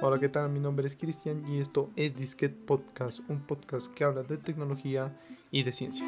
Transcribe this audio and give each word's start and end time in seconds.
Hola, 0.00 0.20
¿qué 0.20 0.28
tal? 0.28 0.48
Mi 0.50 0.60
nombre 0.60 0.86
es 0.86 0.94
Cristian 0.94 1.42
y 1.48 1.58
esto 1.58 1.90
es 1.96 2.14
Disquet 2.14 2.54
Podcast, 2.54 3.18
un 3.28 3.40
podcast 3.40 3.92
que 3.92 4.04
habla 4.04 4.22
de 4.22 4.36
tecnología 4.36 5.12
y 5.50 5.64
de 5.64 5.72
ciencia. 5.72 6.06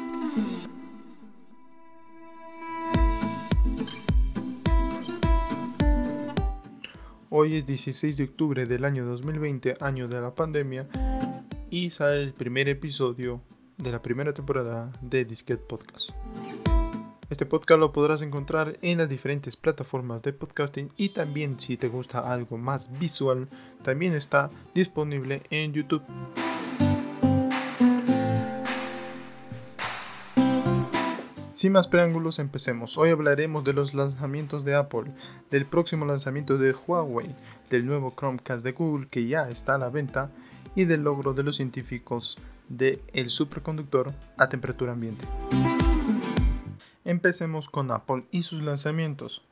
Hoy 7.29 7.57
es 7.57 7.65
16 7.65 8.15
de 8.15 8.23
octubre 8.23 8.65
del 8.65 8.85
año 8.85 9.03
2020, 9.03 9.75
año 9.81 10.07
de 10.07 10.21
la 10.21 10.33
pandemia, 10.35 10.87
y 11.69 11.89
sale 11.89 12.23
el 12.23 12.33
primer 12.33 12.69
episodio 12.69 13.41
de 13.77 13.91
la 13.91 14.01
primera 14.01 14.33
temporada 14.33 14.89
de 15.01 15.25
Disquet 15.25 15.59
Podcast. 15.59 16.11
Este 17.31 17.45
podcast 17.45 17.79
lo 17.79 17.93
podrás 17.93 18.21
encontrar 18.21 18.77
en 18.81 18.97
las 18.97 19.07
diferentes 19.07 19.55
plataformas 19.55 20.21
de 20.21 20.33
podcasting 20.33 20.89
y 20.97 21.09
también 21.13 21.57
si 21.61 21.77
te 21.77 21.87
gusta 21.87 22.19
algo 22.19 22.57
más 22.57 22.99
visual, 22.99 23.47
también 23.83 24.13
está 24.15 24.51
disponible 24.75 25.41
en 25.49 25.71
YouTube. 25.71 26.03
Sin 31.53 31.71
más 31.71 31.87
preámbulos, 31.87 32.37
empecemos. 32.39 32.97
Hoy 32.97 33.11
hablaremos 33.11 33.63
de 33.63 33.71
los 33.71 33.93
lanzamientos 33.93 34.65
de 34.65 34.75
Apple, 34.75 35.13
del 35.49 35.65
próximo 35.65 36.05
lanzamiento 36.05 36.57
de 36.57 36.73
Huawei, 36.73 37.33
del 37.69 37.85
nuevo 37.85 38.13
Chromecast 38.13 38.61
de 38.61 38.73
Google 38.73 39.07
que 39.07 39.25
ya 39.25 39.49
está 39.49 39.75
a 39.75 39.77
la 39.77 39.89
venta 39.89 40.31
y 40.75 40.83
del 40.83 41.03
logro 41.03 41.33
de 41.33 41.43
los 41.43 41.55
científicos 41.55 42.37
del 42.67 42.99
el 43.13 43.29
superconductor 43.29 44.11
a 44.37 44.49
temperatura 44.49 44.91
ambiente. 44.91 45.25
Empecemos 47.03 47.67
con 47.67 47.91
Apple 47.91 48.25
y 48.31 48.43
sus 48.43 48.61
lanzamientos. 48.61 49.43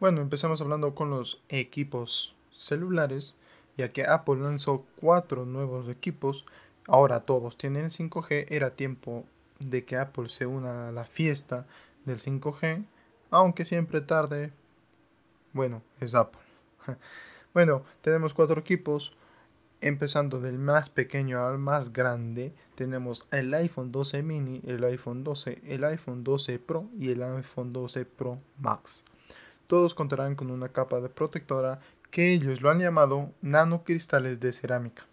Bueno, 0.00 0.20
empezamos 0.20 0.60
hablando 0.60 0.94
con 0.94 1.10
los 1.10 1.40
equipos 1.48 2.34
celulares, 2.54 3.38
ya 3.76 3.92
que 3.92 4.04
Apple 4.04 4.36
lanzó 4.36 4.84
cuatro 5.00 5.44
nuevos 5.44 5.88
equipos. 5.88 6.44
Ahora 6.88 7.20
todos 7.20 7.56
tienen 7.56 7.90
5G. 7.90 8.46
Era 8.48 8.70
tiempo 8.70 9.24
de 9.60 9.84
que 9.84 9.96
Apple 9.96 10.28
se 10.28 10.46
una 10.46 10.88
a 10.88 10.92
la 10.92 11.04
fiesta 11.04 11.66
del 12.04 12.18
5G, 12.18 12.84
aunque 13.30 13.64
siempre 13.64 14.00
tarde. 14.00 14.52
Bueno, 15.52 15.82
es 16.00 16.14
Apple. 16.14 16.40
bueno, 17.54 17.84
tenemos 18.00 18.34
cuatro 18.34 18.60
equipos 18.60 19.16
empezando 19.80 20.40
del 20.40 20.58
más 20.58 20.88
pequeño 20.90 21.46
al 21.46 21.58
más 21.58 21.92
grande, 21.92 22.52
tenemos 22.74 23.26
el 23.30 23.52
iPhone 23.54 23.92
12 23.92 24.22
mini, 24.22 24.62
el 24.66 24.84
iPhone 24.84 25.24
12, 25.24 25.62
el 25.66 25.84
iPhone 25.84 26.24
12 26.24 26.58
Pro 26.58 26.88
y 26.98 27.10
el 27.10 27.22
iPhone 27.22 27.72
12 27.72 28.04
Pro 28.04 28.38
Max. 28.58 29.04
Todos 29.66 29.94
contarán 29.94 30.36
con 30.36 30.50
una 30.50 30.68
capa 30.68 31.00
de 31.00 31.08
protectora 31.08 31.80
que 32.10 32.32
ellos 32.32 32.62
lo 32.62 32.70
han 32.70 32.78
llamado 32.78 33.32
nanocristales 33.42 34.40
de 34.40 34.52
cerámica, 34.52 35.04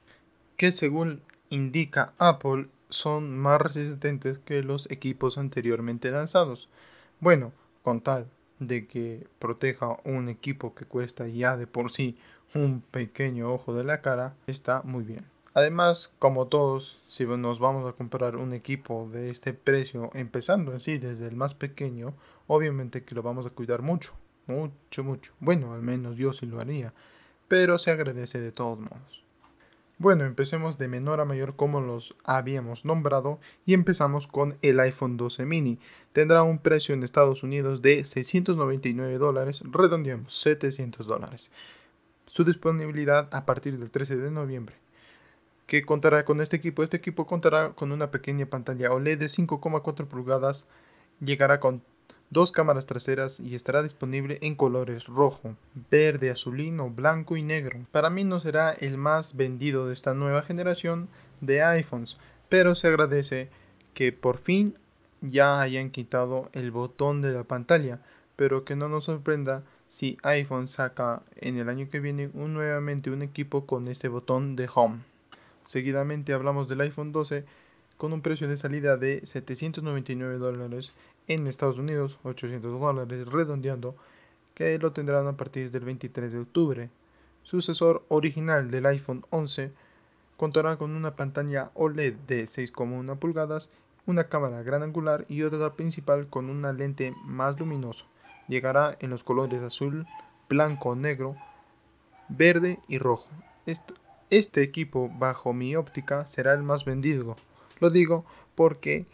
que 0.57 0.71
según 0.71 1.21
indica 1.49 2.13
Apple 2.17 2.67
son 2.89 3.37
más 3.37 3.59
resistentes 3.59 4.37
que 4.37 4.61
los 4.61 4.89
equipos 4.91 5.37
anteriormente 5.37 6.11
lanzados. 6.11 6.69
Bueno, 7.19 7.51
con 7.81 8.01
tal 8.01 8.27
de 8.59 8.87
que 8.87 9.27
proteja 9.39 9.97
un 10.05 10.29
equipo 10.29 10.73
que 10.75 10.85
cuesta 10.85 11.27
ya 11.27 11.57
de 11.57 11.67
por 11.67 11.91
sí 11.91 12.17
un 12.55 12.81
pequeño 12.81 13.53
ojo 13.53 13.73
de 13.73 13.83
la 13.83 14.01
cara, 14.01 14.35
está 14.47 14.81
muy 14.83 15.03
bien. 15.03 15.25
Además, 15.55 16.15
como 16.17 16.47
todos, 16.47 16.99
si 17.07 17.25
nos 17.25 17.59
vamos 17.59 17.87
a 17.87 17.95
comprar 17.95 18.35
un 18.37 18.53
equipo 18.53 19.07
de 19.11 19.29
este 19.29 19.53
precio, 19.53 20.09
empezando 20.13 20.71
en 20.71 20.79
sí 20.79 20.97
desde 20.97 21.27
el 21.27 21.35
más 21.35 21.53
pequeño, 21.53 22.13
obviamente 22.47 23.03
que 23.03 23.13
lo 23.13 23.21
vamos 23.21 23.45
a 23.45 23.51
cuidar 23.51 23.83
mucho, 23.83 24.13
mucho, 24.47 25.03
mucho. 25.03 25.33
Bueno, 25.39 25.73
al 25.73 25.83
menos 25.83 26.17
yo 26.17 26.33
sí 26.33 26.47
lo 26.47 26.59
haría, 26.59 26.93
pero 27.47 27.77
se 27.77 27.91
agradece 27.91 28.41
de 28.41 28.51
todos 28.51 28.79
modos. 28.79 29.23
Bueno, 29.99 30.25
empecemos 30.25 30.79
de 30.79 30.87
menor 30.87 31.21
a 31.21 31.25
mayor 31.25 31.55
como 31.55 31.79
los 31.79 32.15
habíamos 32.23 32.83
nombrado 32.83 33.39
y 33.65 33.75
empezamos 33.75 34.25
con 34.25 34.57
el 34.63 34.79
iPhone 34.79 35.17
12 35.17 35.45
mini. 35.45 35.77
Tendrá 36.13 36.41
un 36.41 36.57
precio 36.57 36.95
en 36.95 37.03
Estados 37.03 37.43
Unidos 37.43 37.83
de 37.83 38.03
699 38.03 39.19
dólares, 39.19 39.61
redondeamos 39.63 40.33
700 40.33 41.05
dólares. 41.05 41.51
Su 42.33 42.43
disponibilidad 42.43 43.29
a 43.31 43.45
partir 43.45 43.77
del 43.77 43.91
13 43.91 44.17
de 44.17 44.31
noviembre. 44.31 44.75
¿Qué 45.67 45.85
contará 45.85 46.25
con 46.25 46.41
este 46.41 46.55
equipo? 46.55 46.81
Este 46.81 46.97
equipo 46.97 47.27
contará 47.27 47.73
con 47.73 47.91
una 47.91 48.09
pequeña 48.09 48.47
pantalla 48.47 48.91
OLED 48.91 49.19
de 49.19 49.27
5,4 49.27 50.07
pulgadas. 50.07 50.67
Llegará 51.19 51.59
con 51.59 51.83
dos 52.31 52.51
cámaras 52.51 52.87
traseras 52.87 53.39
y 53.39 53.53
estará 53.53 53.83
disponible 53.83 54.39
en 54.41 54.55
colores 54.55 55.05
rojo, 55.05 55.55
verde, 55.91 56.31
azulino, 56.31 56.89
blanco 56.89 57.37
y 57.37 57.43
negro. 57.43 57.79
Para 57.91 58.09
mí 58.09 58.23
no 58.23 58.39
será 58.39 58.71
el 58.71 58.97
más 58.97 59.37
vendido 59.37 59.85
de 59.85 59.93
esta 59.93 60.15
nueva 60.15 60.41
generación 60.41 61.09
de 61.39 61.61
iPhones, 61.61 62.17
pero 62.49 62.73
se 62.73 62.87
agradece 62.87 63.49
que 63.93 64.11
por 64.11 64.39
fin 64.39 64.75
ya 65.21 65.61
hayan 65.61 65.91
quitado 65.91 66.49
el 66.53 66.71
botón 66.71 67.21
de 67.21 67.31
la 67.31 67.43
pantalla, 67.43 67.99
pero 68.35 68.65
que 68.65 68.75
no 68.75 68.89
nos 68.89 69.03
sorprenda 69.03 69.61
si 69.93 70.17
iPhone 70.23 70.67
saca 70.67 71.21
en 71.35 71.59
el 71.59 71.69
año 71.69 71.87
que 71.87 71.99
viene 71.99 72.31
un, 72.33 72.55
nuevamente 72.55 73.11
un 73.11 73.21
equipo 73.21 73.67
con 73.67 73.87
este 73.87 74.07
botón 74.07 74.55
de 74.55 74.67
Home. 74.73 75.01
Seguidamente 75.67 76.33
hablamos 76.33 76.67
del 76.67 76.81
iPhone 76.81 77.11
12 77.11 77.45
con 77.97 78.11
un 78.11 78.23
precio 78.23 78.47
de 78.47 78.57
salida 78.57 78.97
de 78.97 79.23
799 79.23 80.39
dólares 80.39 80.93
en 81.27 81.45
Estados 81.45 81.77
Unidos, 81.77 82.17
800 82.23 82.79
dólares 82.81 83.27
redondeando, 83.27 83.95
que 84.55 84.79
lo 84.79 84.93
tendrán 84.93 85.27
a 85.27 85.37
partir 85.37 85.69
del 85.69 85.85
23 85.85 86.31
de 86.31 86.39
octubre. 86.39 86.89
Sucesor 87.43 88.03
original 88.07 88.71
del 88.71 88.87
iPhone 88.87 89.23
11 89.29 89.73
contará 90.37 90.77
con 90.77 90.95
una 90.95 91.15
pantalla 91.15 91.69
OLED 91.75 92.15
de 92.25 92.45
6,1 92.45 93.19
pulgadas, 93.19 93.69
una 94.07 94.23
cámara 94.23 94.63
gran 94.63 94.81
angular 94.81 95.27
y 95.29 95.43
otra 95.43 95.73
principal 95.73 96.25
con 96.29 96.49
una 96.49 96.73
lente 96.73 97.13
más 97.25 97.59
luminosa. 97.59 98.05
Llegará 98.47 98.97
en 98.99 99.09
los 99.09 99.23
colores 99.23 99.61
azul, 99.61 100.05
blanco, 100.49 100.95
negro, 100.95 101.35
verde 102.29 102.79
y 102.87 102.97
rojo. 102.97 103.29
Este, 104.29 104.63
equipo, 104.63 105.09
bajo 105.17 105.53
mi 105.53 105.75
óptica, 105.75 106.27
será 106.27 106.53
el 106.53 106.63
más 106.63 106.85
vendido. 106.85 107.35
Lo 107.79 107.89
digo 107.89 108.25
porque 108.55 109.05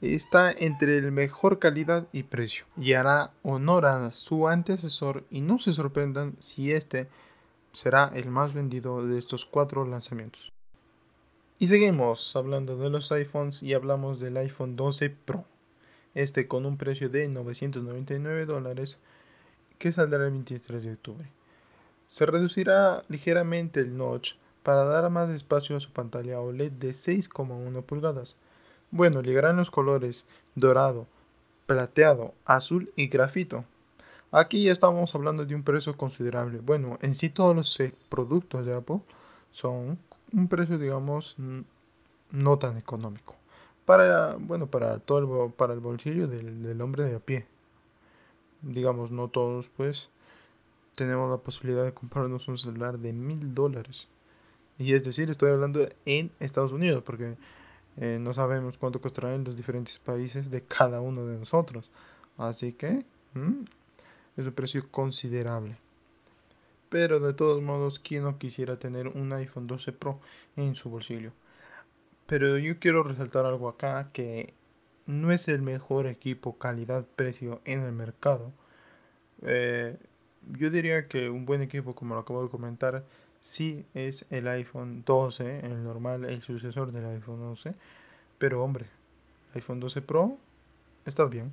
está 0.00 0.52
entre 0.52 0.98
el 0.98 1.12
mejor 1.12 1.58
calidad 1.58 2.06
y 2.12 2.24
precio 2.24 2.66
y 2.76 2.92
hará 2.92 3.32
honor 3.42 3.86
a 3.86 4.12
su 4.12 4.48
antecesor 4.48 5.24
y 5.30 5.40
no 5.40 5.58
se 5.58 5.72
sorprendan 5.72 6.36
si 6.38 6.72
este 6.72 7.08
será 7.72 8.10
el 8.14 8.30
más 8.30 8.54
vendido 8.54 9.06
de 9.06 9.18
estos 9.18 9.44
cuatro 9.44 9.84
lanzamientos. 9.86 10.52
Y 11.58 11.68
seguimos 11.68 12.36
hablando 12.36 12.76
de 12.76 12.90
los 12.90 13.10
iPhones 13.12 13.62
y 13.62 13.72
hablamos 13.72 14.20
del 14.20 14.36
iPhone 14.36 14.74
12 14.74 15.10
Pro. 15.10 15.44
Este 16.16 16.48
con 16.48 16.66
un 16.66 16.76
precio 16.76 17.08
de 17.08 17.28
999 17.28 18.46
dólares 18.46 18.98
que 19.78 19.92
saldrá 19.92 20.24
el 20.26 20.32
23 20.32 20.82
de 20.82 20.92
octubre. 20.92 21.28
Se 22.08 22.26
reducirá 22.26 23.02
ligeramente 23.08 23.78
el 23.78 23.96
notch 23.96 24.34
para 24.64 24.84
dar 24.84 25.08
más 25.10 25.30
espacio 25.30 25.76
a 25.76 25.80
su 25.80 25.92
pantalla 25.92 26.40
OLED 26.40 26.72
de 26.72 26.90
6,1 26.90 27.82
pulgadas 27.84 28.36
bueno, 28.90 29.20
llegarán 29.20 29.56
los 29.56 29.70
colores 29.70 30.26
dorado, 30.54 31.06
plateado, 31.66 32.34
azul 32.44 32.92
y 32.96 33.08
grafito. 33.08 33.64
Aquí 34.30 34.64
ya 34.64 34.72
estamos 34.72 35.14
hablando 35.14 35.44
de 35.44 35.54
un 35.54 35.62
precio 35.62 35.96
considerable. 35.96 36.58
Bueno, 36.60 36.98
en 37.02 37.14
sí 37.14 37.30
todos 37.30 37.54
los 37.54 37.80
eh, 37.80 37.94
productos 38.08 38.64
de 38.66 38.74
Apple 38.74 39.00
son 39.50 39.98
un 40.32 40.48
precio, 40.48 40.78
digamos, 40.78 41.36
no 42.30 42.58
tan 42.58 42.76
económico. 42.76 43.35
Para, 43.86 44.36
bueno, 44.38 44.66
para 44.66 44.98
todo 44.98 45.46
el, 45.46 45.52
para 45.52 45.72
el 45.72 45.80
bolsillo 45.80 46.28
del, 46.28 46.62
del 46.62 46.80
hombre 46.82 47.04
de 47.04 47.16
a 47.16 47.20
pie. 47.20 47.46
Digamos, 48.60 49.10
no 49.10 49.28
todos, 49.28 49.70
pues, 49.76 50.10
tenemos 50.94 51.30
la 51.30 51.38
posibilidad 51.38 51.84
de 51.84 51.94
comprarnos 51.94 52.48
un 52.48 52.58
celular 52.58 52.98
de 52.98 53.12
mil 53.12 53.54
dólares. 53.54 54.08
Y 54.78 54.92
es 54.94 55.04
decir, 55.04 55.30
estoy 55.30 55.50
hablando 55.50 55.88
en 56.04 56.30
Estados 56.40 56.72
Unidos, 56.72 57.02
porque 57.04 57.36
eh, 57.96 58.18
no 58.20 58.34
sabemos 58.34 58.76
cuánto 58.76 59.00
costará 59.00 59.34
en 59.34 59.44
los 59.44 59.56
diferentes 59.56 59.98
países 59.98 60.50
de 60.50 60.62
cada 60.62 61.00
uno 61.00 61.24
de 61.24 61.38
nosotros. 61.38 61.90
Así 62.36 62.72
que 62.72 63.04
es 64.36 64.46
un 64.46 64.52
precio 64.52 64.90
considerable. 64.90 65.76
Pero 66.88 67.20
de 67.20 67.32
todos 67.32 67.62
modos, 67.62 67.98
¿quién 67.98 68.24
no 68.24 68.38
quisiera 68.38 68.78
tener 68.78 69.08
un 69.08 69.32
iPhone 69.32 69.66
12 69.66 69.92
Pro 69.92 70.20
en 70.56 70.76
su 70.76 70.90
bolsillo? 70.90 71.32
Pero 72.26 72.58
yo 72.58 72.78
quiero 72.78 73.02
resaltar 73.02 73.46
algo 73.46 73.68
acá 73.68 74.10
que 74.12 74.54
no 75.06 75.30
es 75.32 75.48
el 75.48 75.62
mejor 75.62 76.06
equipo 76.06 76.58
calidad-precio 76.58 77.60
en 77.64 77.82
el 77.82 77.92
mercado. 77.92 78.52
Eh, 79.42 79.96
yo 80.52 80.70
diría 80.70 81.08
que 81.08 81.30
un 81.30 81.46
buen 81.46 81.62
equipo, 81.62 81.94
como 81.94 82.14
lo 82.14 82.20
acabo 82.22 82.42
de 82.42 82.50
comentar, 82.50 83.04
sí 83.40 83.86
es 83.94 84.26
el 84.30 84.48
iPhone 84.48 85.04
12, 85.04 85.60
el 85.60 85.84
normal, 85.84 86.24
el 86.24 86.42
sucesor 86.42 86.92
del 86.92 87.06
iPhone 87.06 87.40
12. 87.40 87.74
Pero 88.38 88.62
hombre, 88.62 88.86
iPhone 89.54 89.80
12 89.80 90.02
Pro 90.02 90.36
está 91.04 91.24
bien. 91.24 91.52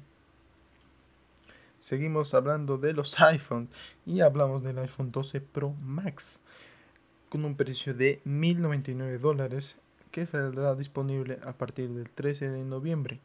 Seguimos 1.79 2.33
hablando 2.33 2.77
de 2.77 2.93
los 2.93 3.19
iPhones 3.21 3.69
y 4.05 4.21
hablamos 4.21 4.63
del 4.63 4.79
iPhone 4.79 5.11
12 5.11 5.41
Pro 5.41 5.69
Max. 5.81 6.41
con 7.29 7.45
un 7.45 7.55
precio 7.55 7.93
de 7.93 8.21
1099 8.25 9.17
dólares 9.17 9.75
que 10.13 10.27
saldrá 10.27 10.75
disponible 10.75 11.39
a 11.43 11.53
partir 11.53 11.89
del 11.89 12.07
13 12.07 12.51
de 12.51 12.63
noviembre. 12.63 13.19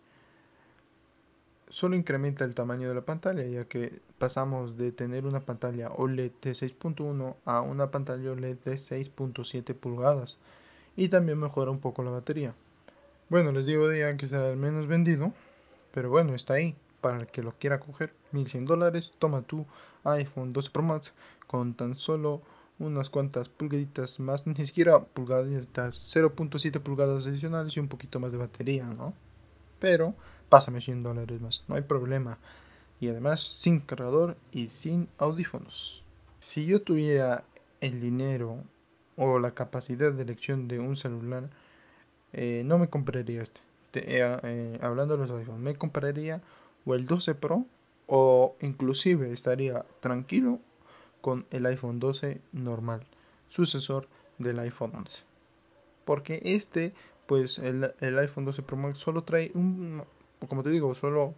Solo 1.69 1.97
incrementa 1.97 2.47
el 2.47 2.55
tamaño 2.55 2.89
de 2.89 2.95
la 2.95 3.03
pantalla 3.03 3.45
ya 3.45 3.67
que 3.67 4.01
pasamos 4.17 4.79
de 4.79 4.91
tener 4.91 5.27
una 5.27 5.41
pantalla 5.41 5.91
OLED 5.91 6.33
de 6.41 6.53
6.1 6.53 7.37
a 7.45 7.61
una 7.61 7.91
pantalla 7.91 8.33
OLED 8.33 8.57
de 8.65 8.77
6.7 8.77 9.75
pulgadas 9.75 10.39
y 10.97 11.11
también 11.11 11.39
mejora 11.39 11.71
un 11.71 11.79
poco 11.79 12.03
la 12.03 12.11
batería. 12.11 12.55
Bueno, 13.29 13.53
les 13.53 13.67
digo 13.67 13.93
ya 13.93 14.17
que 14.17 14.27
será 14.27 14.49
el 14.49 14.57
menos 14.57 14.87
vendido, 14.87 15.35
pero 15.93 16.09
bueno, 16.09 16.35
está 16.35 16.55
ahí 16.55 16.75
para 17.03 17.21
el 17.21 17.27
que 17.27 17.43
lo 17.43 17.53
quiera 17.53 17.81
coger. 17.81 18.15
1100 18.33 18.65
dólares, 18.65 19.13
toma 19.19 19.43
tu 19.43 19.67
iPhone 20.05 20.53
12 20.53 20.71
Pro 20.71 20.83
Max 20.83 21.15
con 21.47 21.75
tan 21.75 21.95
solo 21.95 22.41
unas 22.79 23.11
cuantas 23.11 23.49
pulgaditas 23.49 24.21
más, 24.21 24.47
ni 24.47 24.55
siquiera 24.65 25.01
pulgaditas, 25.01 26.15
0.7 26.15 26.81
pulgadas 26.81 27.27
adicionales 27.27 27.77
y 27.77 27.81
un 27.81 27.89
poquito 27.89 28.21
más 28.21 28.33
de 28.33 28.39
batería, 28.39 28.85
¿no? 28.85 29.15
Pero 29.81 30.15
pásame 30.49 30.81
100 30.81 31.03
dólares 31.03 31.41
más, 31.41 31.65
no 31.69 31.75
hay 31.75 31.83
problema. 31.83 32.39
Y 33.01 33.09
además 33.09 33.41
sin 33.41 33.81
cargador 33.81 34.37
y 34.53 34.69
sin 34.69 35.09
audífonos. 35.19 36.05
Si 36.41 36.67
yo 36.67 36.83
tuviera 36.83 37.45
el 37.81 38.01
dinero 38.01 38.65
o 39.17 39.39
la 39.39 39.53
capacidad 39.53 40.13
de 40.13 40.23
elección 40.23 40.69
de 40.69 40.79
un 40.81 40.97
celular, 40.97 41.49
eh, 42.33 42.63
no 42.65 42.79
me 42.79 42.89
compraría 42.89 43.43
este. 43.43 43.61
Eh, 43.95 44.39
eh, 44.43 44.79
hablando 44.83 45.17
de 45.17 45.27
los 45.27 45.41
iPhones, 45.41 45.61
me 45.61 45.75
compraría 45.77 46.43
o 46.85 46.95
el 46.95 47.07
12 47.07 47.35
Pro 47.35 47.67
o 48.07 48.57
inclusive 48.61 49.33
estaría 49.33 49.85
tranquilo 50.01 50.61
con 51.21 51.47
el 51.51 51.67
iPhone 51.67 52.01
12 52.01 52.41
normal, 52.53 53.07
sucesor 53.49 54.09
del 54.39 54.59
iPhone 54.59 54.93
11. 54.95 55.23
Porque 56.05 56.41
este, 56.45 56.95
pues 57.27 57.59
el, 57.59 58.19
iPhone 58.19 58.45
12 58.45 58.63
Pro 58.63 58.77
Max 58.77 58.99
solo 58.99 59.23
trae 59.23 59.51
un, 59.55 60.03
como 60.49 60.63
te 60.63 60.71
digo, 60.71 60.95
solo 60.95 61.35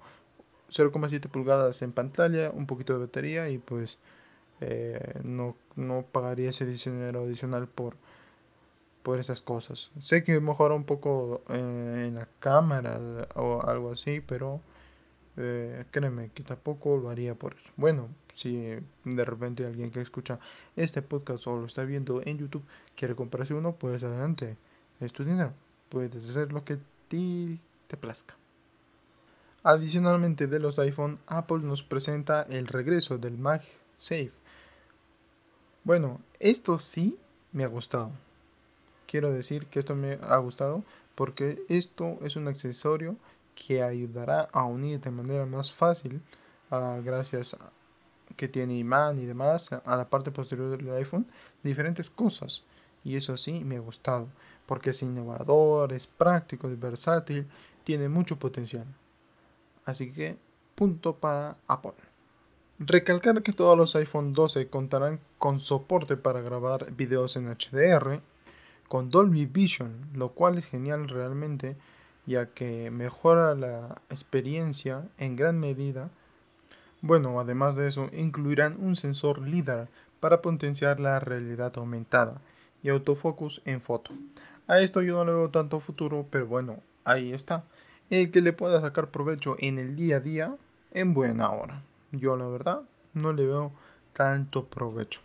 0,7 0.71 1.29
pulgadas 1.29 1.83
en 1.83 1.93
pantalla, 1.93 2.51
un 2.51 2.67
poquito 2.67 2.93
de 2.93 3.01
batería 3.01 3.49
y 3.49 3.59
pues 3.59 3.99
eh, 4.61 5.21
no, 5.25 5.57
no 5.75 6.05
pagaría 6.13 6.51
ese 6.51 6.67
dinero 6.67 7.25
adicional 7.25 7.67
por, 7.67 7.97
por 9.03 9.19
esas 9.19 9.41
cosas. 9.41 9.91
Sé 9.99 10.23
que 10.23 10.39
mejora 10.41 10.75
un 10.75 10.85
poco 10.85 11.43
eh, 11.49 12.07
en 12.09 12.15
la 12.15 12.29
cámara 12.39 13.01
o 13.35 13.63
algo 13.67 13.93
así, 13.93 14.21
pero 14.21 14.61
eh, 15.37 15.85
créeme 15.91 16.31
que 16.35 16.43
tampoco 16.43 16.97
lo 16.97 17.11
haría 17.11 17.35
por 17.35 17.55
eso. 17.55 17.71
Bueno, 17.77 18.09
si 18.35 18.57
de 19.05 19.25
repente 19.25 19.67
alguien 19.67 19.91
que 19.91 20.01
escucha 20.01 20.39
este 20.77 21.03
podcast 21.03 21.47
o 21.47 21.57
lo 21.57 21.67
está 21.67 21.85
viendo 21.85 22.23
en 22.25 22.39
YouTube 22.39 22.65
quiere 22.95 23.15
comprarse 23.15 23.55
uno, 23.55 23.73
pues 23.73 24.03
adelante, 24.03 24.57
es 25.01 25.13
tu 25.13 25.25
dinero. 25.25 25.53
Puedes 25.89 26.29
hacer 26.29 26.53
lo 26.53 26.65
que 26.65 26.79
ti 27.09 27.61
te 27.87 27.97
plazca. 27.97 28.35
Adicionalmente 29.63 30.47
de 30.47 30.61
los 30.61 30.79
iPhone, 30.79 31.19
Apple 31.27 31.59
nos 31.59 31.83
presenta 31.83 32.43
el 32.49 32.67
regreso 32.67 33.19
del 33.19 33.37
MagSafe. 33.37 34.33
Bueno, 35.85 36.21
esto 36.39 36.79
sí 36.79 37.19
me 37.53 37.65
ha 37.65 37.69
gustado. 37.69 38.11
Quiero 39.07 39.33
decir 39.33 39.67
que 39.67 39.81
esto 39.81 39.95
me 39.95 40.19
ha 40.23 40.37
gustado 40.39 40.85
porque 41.15 41.63
esto 41.69 42.19
es 42.23 42.37
un 42.37 42.49
accesorio 42.49 43.17
que 43.55 43.83
ayudará 43.83 44.49
a 44.53 44.65
unir 44.65 45.01
de 45.01 45.11
manera 45.11 45.45
más 45.45 45.71
fácil, 45.73 46.23
uh, 46.71 47.03
gracias 47.03 47.55
a 47.55 47.71
que 48.41 48.49
tiene 48.49 48.79
imán 48.79 49.19
y 49.19 49.27
demás, 49.27 49.71
a 49.71 49.97
la 49.97 50.09
parte 50.09 50.31
posterior 50.31 50.75
del 50.75 50.95
iPhone, 50.95 51.27
diferentes 51.63 52.09
cosas. 52.09 52.63
Y 53.05 53.17
eso 53.17 53.37
sí 53.37 53.63
me 53.65 53.77
ha 53.77 53.81
gustado, 53.81 54.29
porque 54.65 54.91
es 54.91 55.03
innovador, 55.03 55.93
es 55.93 56.07
práctico, 56.07 56.67
es 56.71 56.81
versátil, 56.81 57.47
tiene 57.85 58.09
mucho 58.09 58.39
potencial. 58.39 58.87
Así 59.85 60.11
que, 60.11 60.39
punto 60.75 61.17
para 61.17 61.59
Apple. 61.67 61.93
Recalcar 62.79 63.43
que 63.43 63.53
todos 63.53 63.77
los 63.77 63.95
iPhone 63.95 64.33
12 64.33 64.69
contarán 64.69 65.21
con 65.37 65.61
soporte 65.61 66.17
para 66.17 66.41
grabar 66.41 66.93
videos 66.93 67.37
en 67.37 67.47
HDR, 67.47 68.23
con 68.89 69.11
Dolby 69.11 69.45
Vision, 69.45 70.09
lo 70.15 70.31
cual 70.31 70.57
es 70.57 70.65
genial 70.65 71.11
realmente 71.11 71.77
ya 72.25 72.47
que 72.47 72.91
mejora 72.91 73.55
la 73.55 74.01
experiencia 74.09 75.07
en 75.19 75.37
gran 75.37 75.61
medida. 75.61 76.09
Bueno, 77.03 77.41
además 77.41 77.77
de 77.77 77.89
eso, 77.89 78.09
incluirán 78.13 78.77
un 78.81 78.97
sensor 78.97 79.41
LIDAR 79.41 79.89
para 80.21 80.43
potenciar 80.43 81.01
la 81.01 81.19
realidad 81.19 81.73
aumentada 81.77 82.41
y 82.83 82.89
autofocus 82.91 83.63
en 83.65 83.81
foto. 83.81 84.13
A 84.67 84.81
esto 84.81 85.03
yo 85.03 85.15
no 85.15 85.25
le 85.25 85.33
veo 85.33 85.51
tanto 85.51 85.81
futuro, 85.81 86.27
pero 86.31 86.47
bueno, 86.47 86.81
ahí 87.05 87.33
está. 87.33 87.65
El 88.11 88.31
que 88.31 88.41
le 88.41 88.53
pueda 88.53 88.81
sacar 88.81 89.09
provecho 89.09 89.57
en 89.59 89.79
el 89.79 89.97
día 89.97 90.17
a 90.17 90.21
día, 90.21 90.57
en 90.93 91.15
buena 91.15 91.51
hora. 91.51 91.83
Yo 92.13 92.37
la 92.37 92.47
verdad 92.47 92.83
no 93.15 93.33
le 93.33 93.47
veo 93.47 93.73
tanto 94.13 94.67
provecho 94.67 95.21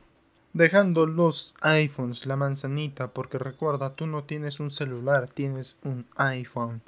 dejando 0.56 1.06
los 1.06 1.54
iPhones, 1.60 2.26
la 2.26 2.38
manzanita, 2.38 3.10
porque 3.10 3.38
recuerda, 3.38 3.94
tú 3.94 4.08
no 4.08 4.24
tienes 4.24 4.62
un 4.62 4.72
celular, 4.72 5.28
tienes 5.28 5.76
un 5.84 6.06
iPhone. 6.16 6.82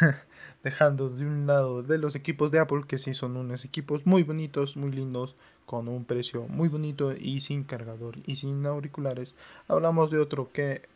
dejando 0.62 1.10
de 1.10 1.24
un 1.24 1.46
lado 1.46 1.82
de 1.82 1.98
los 1.98 2.16
equipos 2.16 2.50
de 2.50 2.58
Apple, 2.58 2.84
que 2.86 2.98
sí 2.98 3.14
son 3.14 3.36
unos 3.36 3.64
equipos 3.64 4.06
muy 4.06 4.22
bonitos, 4.22 4.76
muy 4.76 4.90
lindos, 4.90 5.36
con 5.66 5.88
un 5.88 6.04
precio 6.04 6.46
muy 6.48 6.68
bonito 6.68 7.12
y 7.12 7.40
sin 7.40 7.64
cargador 7.64 8.18
y 8.24 8.36
sin 8.36 8.64
auriculares. 8.66 9.34
Hablamos 9.68 10.10
de 10.10 10.18
otro 10.18 10.50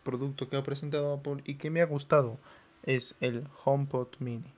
producto 0.04 0.48
que 0.48 0.56
ha 0.56 0.62
presentado 0.62 1.12
Apple 1.12 1.42
y 1.44 1.56
que 1.56 1.70
me 1.70 1.82
ha 1.82 1.86
gustado, 1.86 2.38
es 2.84 3.16
el 3.20 3.44
HomePod 3.64 4.08
Mini. 4.20 4.52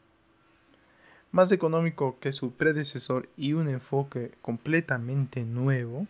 Más 1.33 1.51
económico 1.51 2.19
que 2.21 2.33
su 2.33 2.53
predecesor 2.53 3.29
y 3.39 3.55
un 3.55 3.69
enfoque 3.69 4.33
completamente 4.43 5.45
nuevo, 5.45 6.07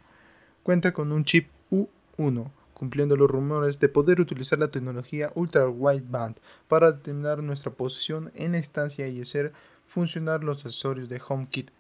cuenta 0.64 0.92
con 0.92 1.12
un 1.12 1.24
chip 1.24 1.48
U1, 1.70 2.50
cumpliendo 2.82 3.14
los 3.14 3.30
rumores 3.30 3.78
de 3.78 3.88
poder 3.88 4.20
utilizar 4.20 4.58
la 4.58 4.72
tecnología 4.72 5.30
Ultra 5.36 5.68
Wideband 5.68 6.38
para 6.66 6.90
determinar 6.90 7.40
nuestra 7.40 7.70
posición 7.70 8.32
en 8.34 8.52
la 8.52 8.58
estancia 8.58 9.06
y 9.06 9.20
hacer 9.20 9.52
funcionar 9.86 10.42
los 10.42 10.66
accesorios 10.66 11.08
de 11.08 11.22
HomeKit, 11.24 11.70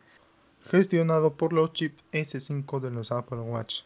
gestionado 0.70 1.34
por 1.34 1.52
los 1.52 1.72
chips 1.72 2.04
S5 2.12 2.78
de 2.78 2.92
los 2.92 3.10
Apple 3.10 3.40
Watch. 3.40 3.80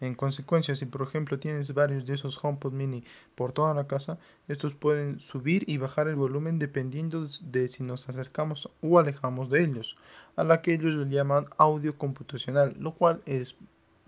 En 0.00 0.16
consecuencia, 0.16 0.74
si 0.74 0.84
por 0.84 1.02
ejemplo 1.02 1.38
tienes 1.38 1.72
varios 1.74 2.06
de 2.06 2.14
esos 2.14 2.44
HomePod 2.44 2.72
mini 2.72 3.04
por 3.36 3.52
toda 3.52 3.72
la 3.72 3.86
casa, 3.86 4.18
estos 4.48 4.74
pueden 4.74 5.20
subir 5.20 5.62
y 5.68 5.76
bajar 5.76 6.08
el 6.08 6.16
volumen 6.16 6.58
dependiendo 6.58 7.28
de 7.40 7.68
si 7.68 7.84
nos 7.84 8.08
acercamos 8.08 8.68
o 8.80 8.98
alejamos 8.98 9.48
de 9.48 9.62
ellos, 9.62 9.96
a 10.34 10.42
la 10.42 10.60
que 10.60 10.74
ellos 10.74 10.92
le 10.92 11.08
llaman 11.08 11.46
audio 11.56 11.96
computacional, 11.96 12.74
lo 12.80 12.94
cual 12.94 13.22
es 13.26 13.54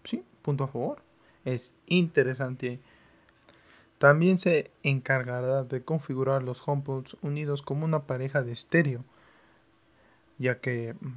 sí, 0.02 0.24
punto 0.42 0.64
a 0.64 0.66
favor. 0.66 1.13
Es 1.44 1.76
interesante. 1.86 2.80
También 3.98 4.38
se 4.38 4.70
encargará 4.82 5.64
de 5.64 5.82
configurar 5.82 6.42
los 6.42 6.62
HomePods 6.66 7.16
unidos 7.22 7.62
como 7.62 7.84
una 7.84 8.06
pareja 8.06 8.42
de 8.42 8.52
estéreo, 8.52 9.04
ya 10.38 10.60
que 10.60 10.94
mm, 10.94 11.12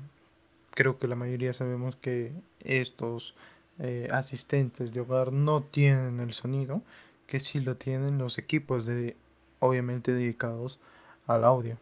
creo 0.71 0.99
que 0.99 1.07
la 1.07 1.15
mayoría 1.15 1.53
sabemos 1.53 1.95
que 1.95 2.31
estos 2.59 3.35
eh, 3.79 4.07
asistentes 4.11 4.93
de 4.93 5.01
hogar 5.01 5.31
no 5.33 5.63
tienen 5.63 6.19
el 6.19 6.33
sonido, 6.33 6.81
que 7.25 7.39
sí 7.39 7.59
lo 7.59 7.75
tienen 7.75 8.17
los 8.17 8.37
equipos 8.37 8.85
de 8.85 9.15
obviamente 9.59 10.13
dedicados 10.13 10.79
al 11.25 11.43
audio. 11.43 11.77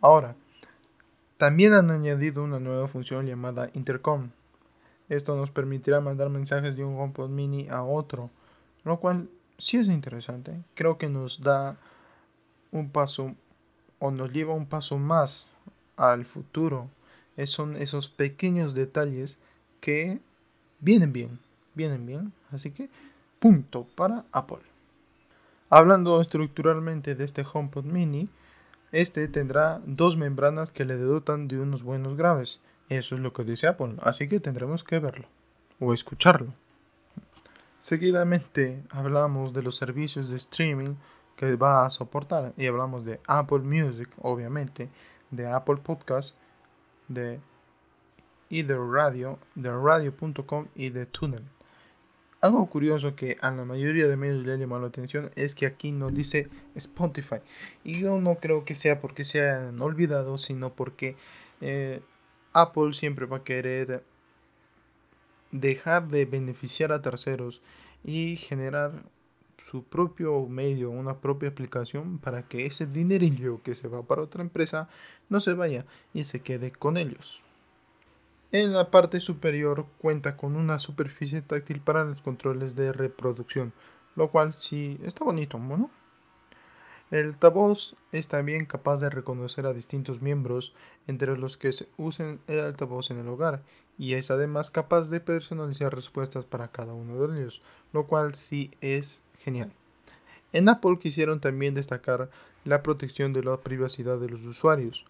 Ahora, 0.00 0.36
también 1.36 1.72
han 1.72 1.90
añadido 1.90 2.44
una 2.44 2.60
nueva 2.60 2.88
función 2.88 3.26
llamada 3.26 3.70
Intercom, 3.74 4.30
esto 5.08 5.36
nos 5.36 5.50
permitirá 5.50 6.00
mandar 6.00 6.30
mensajes 6.30 6.76
de 6.76 6.84
un 6.84 6.98
HomePod 6.98 7.28
mini 7.28 7.68
a 7.68 7.82
otro, 7.82 8.30
lo 8.84 8.98
cual 9.00 9.28
sí 9.58 9.76
es 9.76 9.88
interesante. 9.88 10.62
Creo 10.74 10.98
que 10.98 11.08
nos 11.08 11.42
da 11.42 11.76
un 12.72 12.90
paso 12.90 13.34
o 13.98 14.10
nos 14.10 14.32
lleva 14.32 14.54
un 14.54 14.66
paso 14.66 14.98
más 14.98 15.48
al 15.96 16.24
futuro. 16.24 16.88
Es, 17.36 17.50
son 17.50 17.76
esos 17.76 18.08
pequeños 18.08 18.74
detalles 18.74 19.38
que 19.80 20.20
vienen 20.80 21.12
bien, 21.12 21.38
vienen 21.74 22.06
bien. 22.06 22.32
Así 22.50 22.70
que 22.70 22.88
punto 23.38 23.86
para 23.94 24.24
Apple. 24.32 24.62
Hablando 25.70 26.20
estructuralmente 26.20 27.14
de 27.14 27.24
este 27.24 27.44
HomePod 27.50 27.84
mini, 27.84 28.28
este 28.92 29.26
tendrá 29.26 29.80
dos 29.86 30.16
membranas 30.16 30.70
que 30.70 30.84
le 30.84 30.96
dotan 30.96 31.48
de 31.48 31.58
unos 31.58 31.82
buenos 31.82 32.16
graves. 32.16 32.60
Eso 32.94 33.16
es 33.16 33.20
lo 33.20 33.32
que 33.32 33.42
dice 33.42 33.66
Apple, 33.66 33.96
así 34.02 34.28
que 34.28 34.38
tendremos 34.38 34.84
que 34.84 35.00
verlo 35.00 35.26
o 35.80 35.92
escucharlo. 35.92 36.54
Seguidamente 37.80 38.84
hablamos 38.90 39.52
de 39.52 39.62
los 39.62 39.74
servicios 39.74 40.28
de 40.28 40.36
streaming 40.36 40.94
que 41.36 41.56
va 41.56 41.84
a 41.84 41.90
soportar 41.90 42.52
y 42.56 42.68
hablamos 42.68 43.04
de 43.04 43.20
Apple 43.26 43.58
Music, 43.58 44.08
obviamente, 44.22 44.90
de 45.32 45.48
Apple 45.48 45.78
Podcast, 45.82 46.36
de 47.08 47.40
Either 48.48 48.78
Radio, 48.78 49.40
de 49.56 49.72
radio.com 49.72 50.68
y 50.76 50.90
de 50.90 51.06
Tunnel. 51.06 51.42
Algo 52.40 52.64
curioso 52.66 53.16
que 53.16 53.38
a 53.40 53.50
la 53.50 53.64
mayoría 53.64 54.06
de 54.06 54.16
medios 54.16 54.46
le 54.46 54.56
llamado 54.56 54.82
la 54.82 54.88
atención 54.88 55.32
es 55.34 55.56
que 55.56 55.66
aquí 55.66 55.90
no 55.90 56.10
dice 56.10 56.48
Spotify. 56.76 57.38
Y 57.82 57.98
yo 57.98 58.20
no 58.20 58.36
creo 58.36 58.64
que 58.64 58.76
sea 58.76 59.00
porque 59.00 59.24
se 59.24 59.40
hayan 59.40 59.80
olvidado, 59.82 60.38
sino 60.38 60.70
porque 60.70 61.16
eh, 61.60 62.00
Apple 62.54 62.94
siempre 62.94 63.26
va 63.26 63.38
a 63.38 63.44
querer 63.44 64.04
dejar 65.50 66.08
de 66.08 66.24
beneficiar 66.24 66.92
a 66.92 67.02
terceros 67.02 67.60
y 68.02 68.36
generar 68.36 69.04
su 69.58 69.84
propio 69.84 70.46
medio, 70.46 70.90
una 70.90 71.18
propia 71.18 71.48
aplicación 71.48 72.18
para 72.18 72.42
que 72.42 72.66
ese 72.66 72.86
dinerillo 72.86 73.62
que 73.62 73.74
se 73.74 73.88
va 73.88 74.02
para 74.02 74.22
otra 74.22 74.42
empresa 74.42 74.88
no 75.28 75.40
se 75.40 75.54
vaya 75.54 75.84
y 76.12 76.24
se 76.24 76.40
quede 76.40 76.70
con 76.70 76.96
ellos. 76.96 77.42
En 78.52 78.72
la 78.72 78.90
parte 78.90 79.20
superior 79.20 79.86
cuenta 79.98 80.36
con 80.36 80.54
una 80.54 80.78
superficie 80.78 81.42
táctil 81.42 81.80
para 81.80 82.04
los 82.04 82.22
controles 82.22 82.76
de 82.76 82.92
reproducción, 82.92 83.72
lo 84.16 84.28
cual 84.30 84.54
sí 84.54 84.98
está 85.02 85.24
bonito, 85.24 85.58
¿no? 85.58 85.90
El 87.14 87.26
altavoz 87.26 87.94
es 88.10 88.26
también 88.26 88.66
capaz 88.66 88.96
de 88.96 89.08
reconocer 89.08 89.66
a 89.66 89.72
distintos 89.72 90.20
miembros 90.20 90.74
entre 91.06 91.38
los 91.38 91.56
que 91.56 91.72
se 91.72 91.86
usen 91.96 92.40
el 92.48 92.58
altavoz 92.58 93.12
en 93.12 93.18
el 93.18 93.28
hogar 93.28 93.62
y 93.96 94.14
es 94.14 94.32
además 94.32 94.72
capaz 94.72 95.10
de 95.10 95.20
personalizar 95.20 95.94
respuestas 95.94 96.44
para 96.44 96.72
cada 96.72 96.92
uno 96.92 97.24
de 97.24 97.38
ellos, 97.38 97.62
lo 97.92 98.08
cual 98.08 98.34
sí 98.34 98.72
es 98.80 99.22
genial. 99.38 99.70
En 100.52 100.68
Apple 100.68 100.98
quisieron 101.00 101.38
también 101.38 101.74
destacar 101.74 102.30
la 102.64 102.82
protección 102.82 103.32
de 103.32 103.44
la 103.44 103.58
privacidad 103.58 104.18
de 104.18 104.30
los 104.30 104.44
usuarios, 104.44 105.06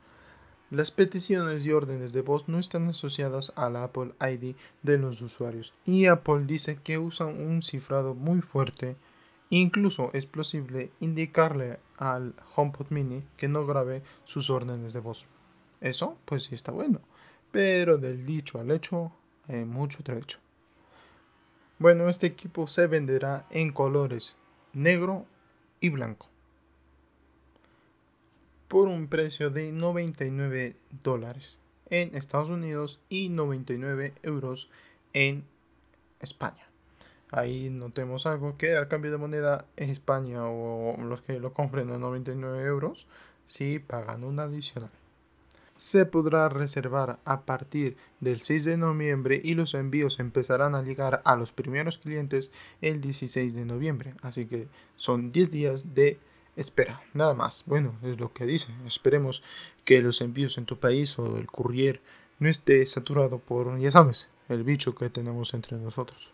las 0.70 0.90
peticiones 0.90 1.64
y 1.64 1.72
órdenes 1.72 2.12
de 2.12 2.20
voz 2.20 2.48
no 2.48 2.58
están 2.58 2.86
asociadas 2.86 3.50
al 3.56 3.76
Apple 3.76 4.12
ID 4.20 4.56
de 4.82 4.98
los 4.98 5.22
usuarios 5.22 5.72
y 5.86 6.04
Apple 6.04 6.42
dice 6.44 6.76
que 6.84 6.98
usan 6.98 7.40
un 7.40 7.62
cifrado 7.62 8.14
muy 8.14 8.42
fuerte. 8.42 8.96
Incluso 9.48 10.10
es 10.14 10.26
posible 10.26 10.90
indicarle 11.00 11.78
al 11.98 12.34
HomePod 12.54 12.86
Mini 12.90 13.22
que 13.36 13.48
no 13.48 13.66
grabe 13.66 14.02
sus 14.24 14.50
órdenes 14.50 14.92
de 14.92 15.00
voz. 15.00 15.26
Eso 15.80 16.16
pues 16.24 16.44
sí 16.44 16.54
está 16.54 16.72
bueno, 16.72 17.00
pero 17.50 17.98
del 17.98 18.24
dicho 18.24 18.58
al 18.58 18.70
hecho 18.70 19.12
hay 19.48 19.64
mucho 19.64 20.02
trecho. 20.02 20.38
Bueno, 21.78 22.08
este 22.08 22.26
equipo 22.26 22.66
se 22.66 22.86
venderá 22.86 23.46
en 23.50 23.72
colores 23.72 24.38
negro 24.72 25.26
y 25.80 25.88
blanco 25.88 26.28
por 28.74 28.88
un 28.88 29.06
precio 29.06 29.50
de 29.50 29.70
99 29.70 30.74
dólares 31.02 31.58
en 31.90 32.14
Estados 32.16 32.48
Unidos 32.48 33.00
y 33.08 33.28
99 33.28 34.14
euros 34.22 34.68
en 35.12 35.44
España. 36.20 36.63
Ahí 37.36 37.68
notemos 37.68 38.26
algo 38.26 38.56
que 38.56 38.76
al 38.76 38.86
cambio 38.86 39.10
de 39.10 39.18
moneda 39.18 39.64
en 39.76 39.90
España 39.90 40.46
o 40.46 40.96
los 41.02 41.20
que 41.20 41.40
lo 41.40 41.52
compren 41.52 41.90
a 41.90 41.98
99 41.98 42.62
euros, 42.62 43.08
sí 43.44 43.80
pagan 43.80 44.22
un 44.22 44.38
adicional. 44.38 44.92
Se 45.76 46.06
podrá 46.06 46.48
reservar 46.48 47.18
a 47.24 47.40
partir 47.40 47.96
del 48.20 48.40
6 48.40 48.64
de 48.64 48.76
noviembre 48.76 49.40
y 49.42 49.54
los 49.54 49.74
envíos 49.74 50.20
empezarán 50.20 50.76
a 50.76 50.82
llegar 50.82 51.22
a 51.24 51.34
los 51.34 51.50
primeros 51.50 51.98
clientes 51.98 52.52
el 52.80 53.00
16 53.00 53.52
de 53.52 53.64
noviembre. 53.64 54.14
Así 54.22 54.46
que 54.46 54.68
son 54.94 55.32
10 55.32 55.50
días 55.50 55.92
de 55.92 56.20
espera, 56.54 57.02
nada 57.14 57.34
más. 57.34 57.64
Bueno, 57.66 57.96
es 58.04 58.20
lo 58.20 58.32
que 58.32 58.46
dice. 58.46 58.68
Esperemos 58.86 59.42
que 59.84 60.00
los 60.00 60.20
envíos 60.20 60.56
en 60.56 60.66
tu 60.66 60.78
país 60.78 61.18
o 61.18 61.36
el 61.36 61.48
courier 61.48 62.00
no 62.38 62.48
esté 62.48 62.86
saturado 62.86 63.40
por, 63.40 63.76
ya 63.80 63.90
sabes, 63.90 64.28
el 64.48 64.62
bicho 64.62 64.94
que 64.94 65.10
tenemos 65.10 65.52
entre 65.52 65.76
nosotros. 65.78 66.32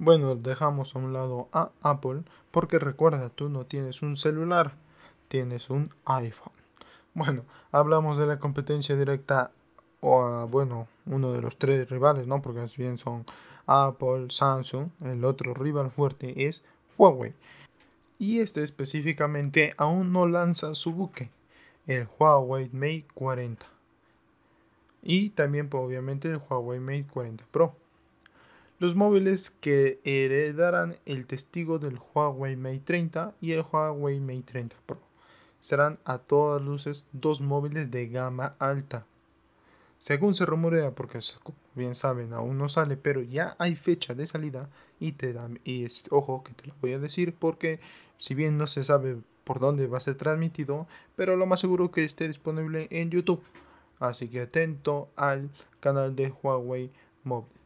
Bueno, 0.00 0.34
dejamos 0.34 0.96
a 0.96 0.98
un 0.98 1.12
lado 1.12 1.50
a 1.52 1.72
Apple 1.82 2.22
porque 2.50 2.78
recuerda, 2.78 3.28
tú 3.28 3.50
no 3.50 3.66
tienes 3.66 4.00
un 4.00 4.16
celular, 4.16 4.72
tienes 5.28 5.68
un 5.68 5.92
iPhone. 6.06 6.54
Bueno, 7.12 7.42
hablamos 7.70 8.16
de 8.16 8.24
la 8.24 8.38
competencia 8.38 8.96
directa 8.96 9.50
o, 10.00 10.48
bueno, 10.48 10.88
uno 11.04 11.32
de 11.32 11.42
los 11.42 11.58
tres 11.58 11.90
rivales, 11.90 12.26
¿no? 12.26 12.40
Porque 12.40 12.60
más 12.60 12.74
bien 12.78 12.96
son 12.96 13.26
Apple, 13.66 14.28
Samsung. 14.30 14.88
El 15.04 15.22
otro 15.22 15.52
rival 15.52 15.90
fuerte 15.90 16.46
es 16.46 16.64
Huawei. 16.96 17.34
Y 18.18 18.40
este 18.40 18.62
específicamente 18.62 19.74
aún 19.76 20.14
no 20.14 20.26
lanza 20.26 20.74
su 20.74 20.94
buque, 20.94 21.28
el 21.86 22.08
Huawei 22.18 22.70
Mate 22.72 23.04
40. 23.12 23.66
Y 25.02 25.28
también 25.28 25.68
pues, 25.68 25.84
obviamente 25.84 26.28
el 26.28 26.38
Huawei 26.38 26.80
Mate 26.80 27.06
40 27.12 27.44
Pro. 27.50 27.74
Los 28.80 28.96
móviles 28.96 29.50
que 29.50 30.00
heredarán 30.04 30.96
el 31.04 31.26
testigo 31.26 31.78
del 31.78 31.98
Huawei 31.98 32.56
Mate 32.56 32.80
30 32.80 33.34
y 33.38 33.52
el 33.52 33.60
Huawei 33.60 34.20
Mate 34.20 34.44
30 34.44 34.76
Pro 34.86 34.98
serán 35.60 35.98
a 36.06 36.16
todas 36.16 36.62
luces 36.62 37.04
dos 37.12 37.42
móviles 37.42 37.90
de 37.90 38.08
gama 38.08 38.56
alta. 38.58 39.04
Según 39.98 40.34
se 40.34 40.46
rumorea, 40.46 40.94
porque 40.94 41.18
bien 41.74 41.94
saben 41.94 42.32
aún 42.32 42.56
no 42.56 42.70
sale, 42.70 42.96
pero 42.96 43.20
ya 43.20 43.54
hay 43.58 43.76
fecha 43.76 44.14
de 44.14 44.26
salida, 44.26 44.70
y 44.98 45.12
te 45.12 45.34
dan 45.34 45.60
y 45.62 45.86
ojo 46.08 46.42
que 46.42 46.54
te 46.54 46.68
lo 46.68 46.74
voy 46.80 46.94
a 46.94 46.98
decir 46.98 47.34
porque 47.38 47.80
si 48.16 48.34
bien 48.34 48.56
no 48.56 48.66
se 48.66 48.82
sabe 48.82 49.18
por 49.44 49.60
dónde 49.60 49.88
va 49.88 49.98
a 49.98 50.00
ser 50.00 50.14
transmitido, 50.14 50.86
pero 51.16 51.36
lo 51.36 51.44
más 51.44 51.60
seguro 51.60 51.90
que 51.90 52.06
esté 52.06 52.26
disponible 52.26 52.88
en 52.90 53.10
YouTube. 53.10 53.42
Así 53.98 54.28
que 54.28 54.40
atento 54.40 55.10
al 55.16 55.50
canal 55.80 56.16
de 56.16 56.32
Huawei 56.42 56.90
Móvil. 57.24 57.59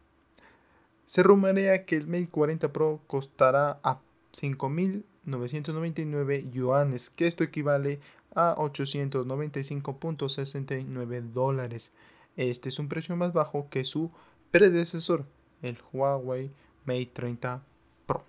Se 1.06 1.22
rumorea 1.22 1.84
que 1.84 1.96
el 1.96 2.06
Mate 2.06 2.28
40 2.28 2.72
Pro 2.72 3.02
costará 3.06 3.78
a 3.82 4.00
5.999 4.32 6.50
yuanes, 6.50 7.10
que 7.10 7.26
esto 7.26 7.44
equivale 7.44 8.00
a 8.34 8.54
895.69 8.56 11.20
dólares. 11.32 11.90
Este 12.36 12.68
es 12.68 12.78
un 12.78 12.88
precio 12.88 13.16
más 13.16 13.32
bajo 13.32 13.68
que 13.70 13.84
su 13.84 14.10
predecesor, 14.50 15.24
el 15.62 15.78
Huawei 15.92 16.50
Mate 16.84 17.10
30 17.12 17.62
Pro. 18.06 18.24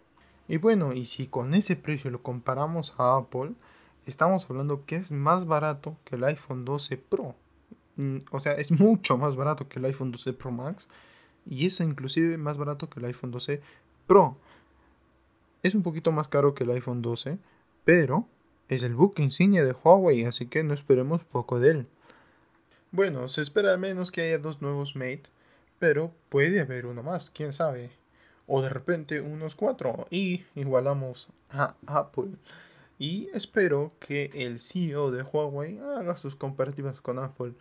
Y 0.48 0.58
bueno, 0.58 0.94
y 0.94 1.05
si 1.05 1.27
con 1.27 1.53
ese 1.53 1.75
precio 1.75 2.10
lo 2.12 2.22
comparamos 2.22 2.94
a 2.98 3.17
Apple, 3.17 3.53
estamos 4.05 4.48
hablando 4.50 4.86
que 4.86 4.98
es 4.98 5.12
más 5.12 5.46
barato 5.46 5.98
que 6.03 6.17
el 6.17 6.24
iPhone 6.24 6.65
12 6.65 6.98
Pro. 6.98 7.36
Mm, 7.96 8.17
o 8.32 8.39
sea, 8.39 8.53
es 8.53 8.72
mucho 8.72 9.17
más 9.17 9.36
barato 9.36 9.67
que 9.67 9.79
el 9.79 9.86
iPhone 9.86 10.12
12 10.12 10.34
Pro 10.34 10.51
Max. 10.51 10.88
Y 11.46 11.66
es 11.66 11.80
inclusive 11.80 12.38
más 12.38 12.58
barato 12.58 12.90
que 12.90 13.00
el 13.00 13.06
iPhone 13.06 13.32
12 13.32 13.62
Pro. 14.08 14.38
Es 15.64 15.75
un 15.75 15.84
poquito 15.84 16.12
más 16.12 16.28
caro 16.28 16.54
que 16.54 16.64
el 16.64 16.72
iPhone 16.72 17.02
12, 17.02 17.38
pero 17.84 18.28
es 18.68 18.84
el 18.84 18.96
book 18.96 19.16
insignia 19.18 19.64
de 19.64 19.74
Huawei, 19.74 20.25
así 20.25 20.48
que 20.48 20.64
no 20.64 20.74
esperemos 20.74 21.24
poco 21.24 21.60
de 21.60 21.72
él. 21.72 21.88
Bueno, 22.92 23.28
se 23.28 23.42
espera 23.42 23.74
al 23.74 23.80
menos 23.80 24.12
que 24.12 24.22
haya 24.22 24.38
dos 24.38 24.62
nuevos 24.62 24.96
Mate, 24.96 25.24
pero 25.80 26.12
puede 26.30 26.62
haber 26.62 26.86
uno 26.86 27.04
más, 27.04 27.30
quién 27.30 27.52
sabe 27.52 27.92
o 28.48 28.62
de 28.62 28.70
repente 28.70 29.22
unos 29.22 29.56
cuatro 29.56 30.08
y 30.10 30.44
igualamos 30.56 31.28
a 31.50 31.75
Apple. 31.88 32.32
Y 32.98 33.30
espero 33.34 33.92
que 34.00 34.32
el 34.34 34.60
CEO 34.60 35.12
de 35.12 35.24
Huawei 35.24 35.80
haga 35.80 36.16
sus 36.16 36.36
comparativas 36.36 37.02
con 37.02 37.20
Apple 37.20 37.54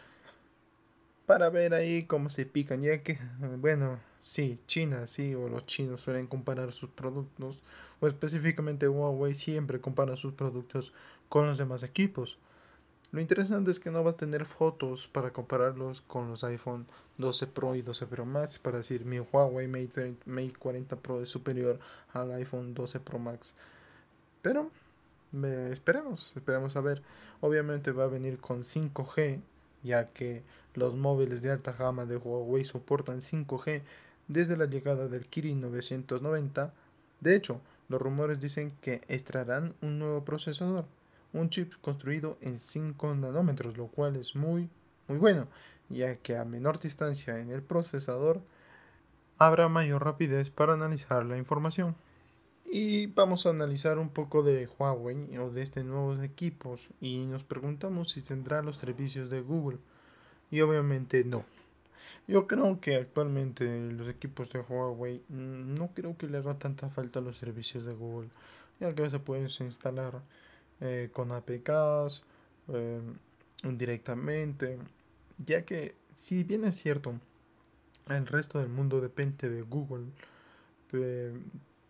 para 1.27 1.51
ver 1.51 1.75
ahí 1.75 2.05
cómo 2.05 2.31
se 2.31 2.47
pican, 2.47 2.83
ya 2.83 3.03
que, 3.03 3.19
bueno, 3.59 3.99
sí, 4.23 4.59
China, 4.67 5.07
sí, 5.07 5.35
o 5.35 5.49
los 5.49 5.67
chinos 5.67 6.01
suelen 6.01 6.27
comparar 6.27 6.73
sus 6.73 6.91
productos, 6.91 7.61
o 8.01 8.07
específicamente 8.07 8.89
Huawei 8.89 9.35
siempre 9.35 9.81
compara 9.81 10.17
sus 10.17 10.35
productos 10.35 10.93
con 11.29 11.47
los 11.47 11.59
demás 11.59 11.83
equipos. 11.83 12.39
Lo 13.13 13.21
interesante 13.21 13.71
es 13.71 13.79
que 13.79 13.93
no 13.93 14.03
va 14.03 14.11
a 14.11 14.17
tener 14.17 14.45
fotos 14.45 15.07
para 15.07 15.33
compararlos 15.33 16.01
con 16.01 16.31
los 16.31 16.43
iPhone 16.43 16.87
12 17.19 17.47
Pro 17.47 17.77
y 17.77 17.83
12 17.83 18.07
Pro 18.07 18.25
Max 18.25 18.59
para 18.59 18.79
decir 18.79 19.05
mi 19.05 19.21
Huawei 19.21 19.69
Mate, 19.69 20.17
Mate 20.27 20.55
40 20.59 20.97
Pro 20.97 21.23
es 21.23 21.29
superior 21.29 21.79
al 22.13 22.33
iPhone 22.33 22.75
12 22.75 22.99
Pro 22.99 23.21
Max. 23.21 23.55
Pero 24.43 24.69
esperemos, 25.71 26.33
esperemos 26.37 26.75
a 26.75 26.81
ver. 26.81 27.03
Obviamente 27.41 27.93
va 27.93 28.05
a 28.05 28.09
venir 28.09 28.39
con 28.39 28.63
5G, 28.63 29.41
ya 29.85 30.09
que 30.09 30.43
los 30.75 30.95
móviles 30.95 31.43
de 31.43 31.53
alta 31.53 31.73
gama 31.73 32.07
de 32.07 32.17
Huawei 32.17 32.65
soportan 32.65 33.21
5G 33.21 33.83
desde 34.27 34.57
la 34.57 34.67
llegada 34.67 35.07
del 35.07 35.27
Kirin 35.27 35.61
990. 35.61 36.75
De 37.21 37.37
hecho, 37.37 37.61
los 37.89 38.03
rumores 38.03 38.41
dicen 38.41 38.73
que 38.81 39.03
extraerán 39.07 39.75
un 39.83 40.01
nuevo 40.01 40.25
procesador 40.25 40.87
un 41.35 41.51
chip 41.51 41.75
construido 41.83 42.39
en 42.41 42.59
5 42.59 43.15
nanómetros, 43.17 43.77
lo 43.77 43.89
cual 43.89 44.17
es 44.17 44.35
muy, 44.35 44.71
muy 45.09 45.19
bueno, 45.19 45.49
ya 45.91 46.17
que 46.17 46.39
a 46.39 46.45
menor 46.45 46.81
distancia 46.81 47.39
en 47.41 47.51
el 47.51 47.61
procesador 47.61 48.41
habrá 49.37 49.69
mayor 49.69 50.05
rapidez 50.05 50.51
para 50.51 50.75
analizar 50.75 51.27
la 51.27 51.37
información. 51.37 51.97
Y 52.67 53.07
vamos 53.07 53.47
a 53.47 53.51
analizar 53.51 53.99
un 53.99 54.09
poco 54.09 54.43
de 54.43 54.69
Huawei 54.79 55.39
o 55.39 55.51
de 55.51 55.63
estos 55.63 55.85
nuevos 55.85 56.23
equipos 56.23 56.89
y 57.01 57.25
nos 57.27 57.45
preguntamos 57.45 58.13
si 58.13 58.23
tendrá 58.23 58.63
los 58.63 58.79
servicios 58.79 59.31
de 59.31 59.41
Google. 59.41 59.79
Y 60.51 60.61
obviamente 60.61 61.25
no. 61.25 61.45
Yo 62.27 62.47
creo 62.47 62.81
que 62.81 62.97
actualmente 62.97 63.91
los 63.93 64.09
equipos 64.09 64.51
de 64.51 64.61
Huawei 64.61 65.23
mm, 65.29 65.75
no 65.75 65.89
creo 65.95 66.17
que 66.17 66.27
le 66.27 66.39
haga 66.39 66.59
tanta 66.59 66.89
falta 66.89 67.21
los 67.21 67.37
servicios 67.39 67.85
de 67.85 67.95
Google, 67.95 68.31
ya 68.81 68.95
que 68.95 69.11
se 69.11 69.19
pueden 69.19 69.49
instalar 69.61 70.23
eh, 70.81 71.11
con 71.13 71.33
APKs 71.33 72.23
eh, 72.69 73.01
directamente, 73.63 74.79
ya 75.39 75.65
que 75.65 75.95
si 76.15 76.45
bien 76.45 76.65
es 76.65 76.77
cierto, 76.77 77.15
el 78.09 78.27
resto 78.27 78.59
del 78.59 78.69
mundo 78.69 79.01
depende 79.01 79.51
de 79.51 79.63
Google, 79.63 80.07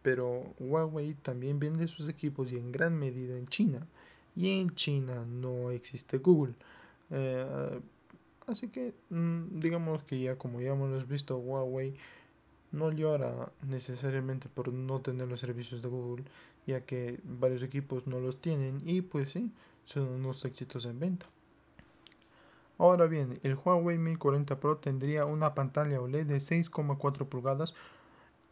pero 0.05 0.53
Huawei 0.61 1.15
también 1.15 1.59
vende 1.59 1.89
sus 1.89 2.11
equipos 2.11 2.53
y 2.53 2.59
en 2.59 2.71
gran 2.71 2.95
medida 2.99 3.39
en 3.39 3.47
China, 3.47 3.87
y 4.37 4.61
en 4.61 4.75
China 4.75 5.25
no 5.25 5.71
existe 5.71 6.19
Google. 6.19 6.53
Eh, 7.11 7.81
así 8.47 8.69
que 8.69 8.93
mm, 9.09 9.61
digamos 9.61 10.03
que 10.03 10.21
ya 10.21 10.37
como 10.37 10.61
ya 10.61 10.73
hemos 10.73 11.09
visto 11.09 11.39
Huawei 11.39 11.95
no 12.71 12.93
llora 12.93 13.51
necesariamente 13.67 14.51
por 14.51 14.71
no 14.75 15.01
tener 15.01 15.27
los 15.27 15.41
servicios 15.41 15.81
de 15.81 15.89
Google, 15.89 16.25
ya 16.67 16.83
que 16.83 17.19
varios 17.25 17.63
equipos 17.63 18.07
no 18.07 18.21
los 18.21 18.43
tienen 18.43 18.83
y 18.85 19.01
pues 19.01 19.33
sí, 19.33 19.51
son 19.87 20.09
unos 20.09 20.45
éxitos 20.45 20.85
en 20.85 21.01
venta. 21.01 21.27
Ahora 22.77 23.07
bien, 23.07 23.41
el 23.43 23.55
Huawei 23.55 23.97
Mate 23.97 24.19
40 24.19 24.61
Pro 24.61 24.77
tendría 24.77 25.25
una 25.25 25.55
pantalla 25.55 26.03
OLED 26.03 26.27
de 26.27 26.37
6,4 26.37 27.27
pulgadas 27.27 27.73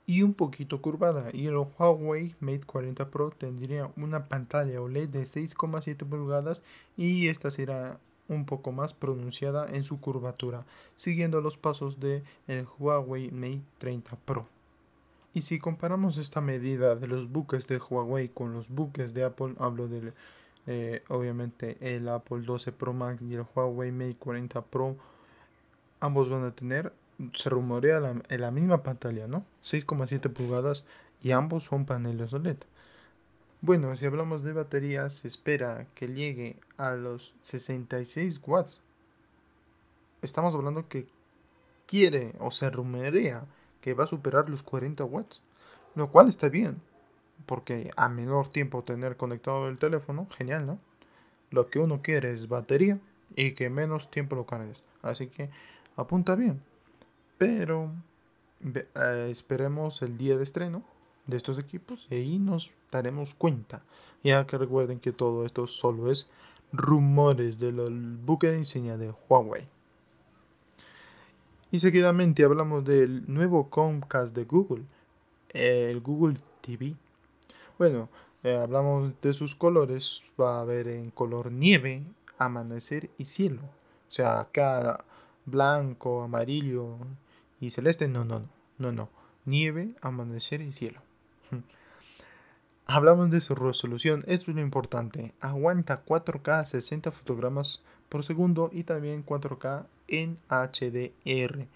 y 0.07 0.23
un 0.23 0.35
poquito 0.35 0.83
curvada 0.83 1.31
y 1.33 1.47
el 1.47 1.57
Huawei 1.57 2.35
Mate 2.41 2.67
40 2.67 3.11
Pro 3.11 3.31
tendría 3.31 3.91
una 3.97 4.27
pantalla 4.27 4.81
OLED 4.81 5.09
de 5.09 5.23
6,7 5.23 5.97
pulgadas 6.09 6.63
y 6.97 7.29
esta 7.29 7.51
será 7.51 7.99
un 8.29 8.45
poco 8.45 8.73
más 8.73 8.95
pronunciada 8.95 9.69
en 9.69 9.85
su 9.85 10.01
curvatura, 10.01 10.65
siguiendo 10.97 11.41
los 11.41 11.57
pasos 11.57 12.01
del 12.01 12.23
el 12.47 12.67
Huawei 12.79 13.31
Mate 13.31 13.63
30 13.79 14.17
Pro. 14.25 14.47
Y 15.35 15.43
si 15.43 15.59
comparamos 15.59 16.19
esta 16.19 16.41
medida 16.41 16.95
de 16.95 17.07
los 17.07 17.31
buques 17.31 17.67
de 17.67 17.79
Huawei 17.79 18.29
con 18.29 18.53
los 18.53 18.71
buques 18.71 19.15
de 19.15 19.25
Apple, 19.25 19.55
hablo 19.59 19.89
del 19.89 20.13
eh, 20.67 21.03
obviamente 21.09 21.77
el 21.81 22.09
Apple 22.09 22.43
12 22.43 22.71
Pro 22.73 22.93
Max 22.93 23.23
y 23.23 23.35
el 23.35 23.45
Huawei 23.55 23.93
Mate 23.93 24.17
40 24.19 24.63
Pro, 24.63 24.97
ambos 26.01 26.29
van 26.29 26.45
a 26.45 26.55
tener, 26.55 26.93
se 27.35 27.51
rumorea 27.51 28.15
en 28.29 28.41
la 28.41 28.51
misma 28.51 28.83
pantalla, 28.83 29.27
¿no? 29.27 29.45
6,7 29.63 30.33
pulgadas 30.33 30.85
y 31.23 31.33
ambos 31.33 31.65
son 31.65 31.85
paneles 31.85 32.33
OLED. 32.33 32.59
Bueno, 33.61 33.95
si 33.97 34.07
hablamos 34.07 34.43
de 34.43 34.53
batería, 34.53 35.09
se 35.09 35.29
espera 35.29 35.87
que 35.95 36.09
llegue 36.09 36.57
a 36.79 36.93
los 36.93 37.37
66 37.43 38.41
watts. 38.45 38.83
Estamos 40.21 40.55
hablando 40.55 40.89
que 40.89 41.07
quiere 41.87 42.35
o 42.41 42.51
se 42.51 42.71
rumorea 42.71 43.45
que 43.81 43.95
va 43.95 44.05
a 44.05 44.09
superar 44.09 44.49
los 44.49 44.63
40 44.63 45.05
watts, 45.05 45.43
lo 45.95 46.11
cual 46.11 46.29
está 46.29 46.49
bien, 46.49 46.81
porque 47.47 47.93
a 47.97 48.09
menor 48.09 48.49
tiempo 48.51 48.83
tener 48.83 49.17
conectado 49.17 49.69
el 49.69 49.79
teléfono, 49.79 50.27
genial, 50.37 50.67
¿no? 50.67 50.79
Lo 51.51 51.69
que 51.69 51.79
uno 51.79 52.03
quiere 52.03 52.33
es 52.33 52.49
batería 52.49 52.99
y 53.37 53.53
que 53.53 53.71
menos 53.71 54.11
tiempo 54.11 54.35
lo 54.35 54.47
cargues. 54.47 54.83
Así 55.03 55.29
que 55.29 55.51
apunta 55.97 56.35
bien. 56.35 56.61
Pero 57.43 57.91
eh, 58.65 59.29
esperemos 59.29 60.01
el 60.03 60.17
día 60.17 60.37
de 60.37 60.45
estreno 60.45 60.85
de 61.27 61.37
estos 61.37 61.59
equipos 61.59 62.07
y 62.09 62.15
ahí 62.15 62.39
nos 62.39 62.73
daremos 62.93 63.35
cuenta. 63.35 63.83
Ya 64.23 64.47
que 64.47 64.57
recuerden 64.57 65.01
que 65.01 65.11
todo 65.11 65.45
esto 65.45 65.67
solo 65.67 66.09
es 66.09 66.31
rumores 66.73 67.59
del 67.59 67.81
buque 68.25 68.47
de 68.47 68.59
insignia 68.59 68.97
de 68.97 69.13
Huawei. 69.29 69.67
Y 71.73 71.81
seguidamente 71.81 72.45
hablamos 72.45 72.85
del 72.85 73.25
nuevo 73.27 73.69
Chromecast 73.73 74.37
de 74.37 74.45
Google, 74.45 74.85
el 75.49 76.01
Google 76.01 76.39
TV. 76.61 76.95
Bueno, 77.77 78.09
eh, 78.45 78.55
hablamos 78.57 79.21
de 79.21 79.33
sus 79.33 79.57
colores, 79.57 80.23
va 80.41 80.59
a 80.59 80.61
haber 80.61 80.87
en 80.87 81.11
color 81.11 81.51
nieve, 81.51 82.05
amanecer 82.39 83.11
y 83.19 83.25
cielo. 83.25 83.63
O 84.09 84.13
sea, 84.13 84.39
acá 84.39 85.05
blanco, 85.45 86.23
amarillo 86.23 86.99
y 87.63 87.71
celeste, 87.71 88.09
no, 88.09 88.25
no, 88.25 88.41
no, 88.41 88.49
no, 88.79 88.93
no. 88.93 89.09
Nieve, 89.45 89.95
amanecer 90.03 90.61
y 90.61 90.73
cielo. 90.73 91.01
Hablamos 92.87 93.31
de 93.31 93.41
su 93.41 93.55
resolución, 93.55 94.25
esto 94.27 94.51
es 94.51 94.57
lo 94.57 94.61
importante. 94.61 95.33
Aguanta 95.41 96.05
4K 96.05 96.65
60 96.65 97.13
fotogramas 97.13 97.81
por 98.09 98.25
segundo 98.25 98.69
y 98.73 98.83
también 98.83 99.25
4K 99.25 99.87
en 100.09 100.39
HDR. 100.49 101.69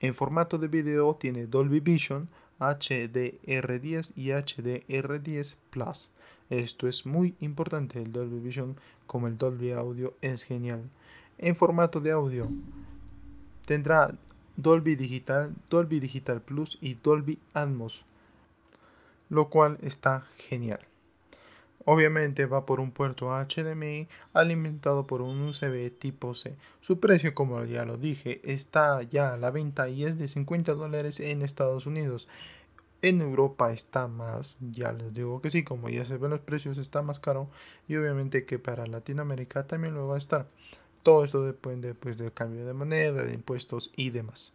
En 0.00 0.14
formato 0.14 0.56
de 0.56 0.68
video 0.68 1.14
tiene 1.16 1.46
Dolby 1.46 1.80
Vision, 1.80 2.28
HDR10 2.58 4.12
y 4.16 4.28
HDR10 4.28 5.56
Plus. 5.68 6.10
Esto 6.48 6.88
es 6.88 7.04
muy 7.04 7.34
importante, 7.40 8.00
el 8.00 8.12
Dolby 8.12 8.38
Vision 8.38 8.76
como 9.06 9.26
el 9.26 9.36
Dolby 9.36 9.72
Audio 9.72 10.14
es 10.22 10.44
genial. 10.44 10.88
En 11.36 11.56
formato 11.56 12.00
de 12.00 12.12
audio 12.12 12.48
tendrá 13.66 14.16
Dolby 14.56 14.96
Digital, 14.96 15.54
Dolby 15.70 16.00
Digital 16.00 16.40
Plus 16.40 16.78
y 16.80 16.94
Dolby 16.94 17.38
Atmos 17.54 18.04
lo 19.28 19.48
cual 19.48 19.78
está 19.82 20.24
genial. 20.36 20.80
Obviamente 21.84 22.46
va 22.46 22.66
por 22.66 22.80
un 22.80 22.90
puerto 22.90 23.28
HDMI 23.30 24.08
alimentado 24.32 25.06
por 25.06 25.22
un 25.22 25.40
USB 25.42 25.96
tipo 25.96 26.34
C. 26.34 26.56
Su 26.80 26.98
precio, 26.98 27.32
como 27.32 27.64
ya 27.64 27.84
lo 27.84 27.96
dije, 27.96 28.40
está 28.44 29.02
ya 29.02 29.32
a 29.32 29.36
la 29.36 29.52
venta 29.52 29.88
y 29.88 30.04
es 30.04 30.18
de 30.18 30.26
50 30.26 30.74
dólares 30.74 31.20
en 31.20 31.42
Estados 31.42 31.86
Unidos. 31.86 32.26
En 33.02 33.20
Europa 33.20 33.72
está 33.72 34.08
más, 34.08 34.56
ya 34.60 34.92
les 34.92 35.14
digo 35.14 35.40
que 35.40 35.50
sí, 35.50 35.62
como 35.62 35.88
ya 35.88 36.04
se 36.04 36.16
ven 36.16 36.30
los 36.30 36.40
precios 36.40 36.78
está 36.78 37.02
más 37.02 37.20
caro 37.20 37.48
y 37.86 37.94
obviamente 37.94 38.46
que 38.46 38.58
para 38.58 38.86
Latinoamérica 38.86 39.66
también 39.66 39.94
lo 39.94 40.08
va 40.08 40.16
a 40.16 40.18
estar. 40.18 40.48
Todo 41.06 41.22
esto 41.22 41.44
depende 41.44 41.94
pues, 41.94 42.18
del 42.18 42.32
cambio 42.32 42.66
de 42.66 42.72
moneda, 42.72 43.22
de 43.22 43.32
impuestos 43.32 43.92
y 43.94 44.10
demás. 44.10 44.52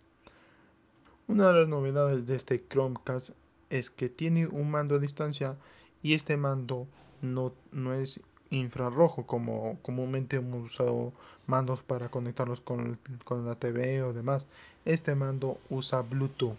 Una 1.30 1.48
de 1.48 1.62
las 1.62 1.70
novedades 1.70 2.28
de 2.28 2.36
este 2.36 2.62
Chromecast 2.68 3.30
es 3.70 3.90
que 3.90 4.10
tiene 4.10 4.48
un 4.48 4.70
mando 4.70 4.96
a 4.96 5.00
distancia 5.00 5.56
y 6.04 6.14
este 6.14 6.36
mando 6.36 6.88
no, 7.22 7.54
no 7.72 7.94
es 7.94 8.20
infrarrojo 8.50 9.26
como 9.26 9.80
comúnmente 9.82 10.36
hemos 10.36 10.74
usado 10.74 11.14
mandos 11.48 11.84
para 11.84 12.10
conectarlos 12.10 12.60
con, 12.60 13.00
con 13.24 13.46
la 13.46 13.56
TV 13.56 14.04
o 14.04 14.12
demás. 14.12 14.46
Este 14.84 15.16
mando 15.16 15.58
usa 15.70 16.02
Bluetooth, 16.02 16.58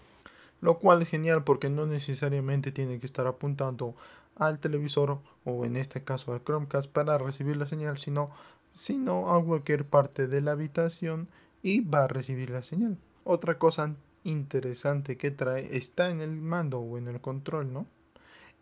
lo 0.63 0.79
cual 0.79 1.03
es 1.03 1.09
genial 1.09 1.45
porque 1.45 1.69
no 1.69 1.85
necesariamente 1.85 2.73
tiene 2.73 2.99
que 2.99 3.05
estar 3.05 3.27
apuntando 3.27 3.95
al 4.37 4.59
televisor 4.59 5.19
o 5.45 5.65
en 5.65 5.77
este 5.77 6.03
caso 6.03 6.33
al 6.33 6.43
Chromecast 6.43 6.91
para 6.91 7.19
recibir 7.19 7.57
la 7.57 7.67
señal, 7.67 7.99
sino, 7.99 8.31
sino 8.73 9.33
a 9.33 9.45
cualquier 9.45 9.85
parte 9.85 10.27
de 10.27 10.41
la 10.41 10.53
habitación 10.53 11.29
y 11.63 11.81
va 11.81 12.05
a 12.05 12.09
recibir 12.09 12.51
la 12.51 12.63
señal. 12.63 12.99
Otra 13.25 13.59
cosa 13.59 13.95
interesante 14.25 15.17
que 15.17 15.31
trae 15.31 15.77
está 15.77 16.11
en 16.11 16.21
el 16.21 16.33
mando 16.33 16.79
o 16.81 16.99
en 16.99 17.09
el 17.09 17.21
control, 17.21 17.73
¿no? 17.73 17.87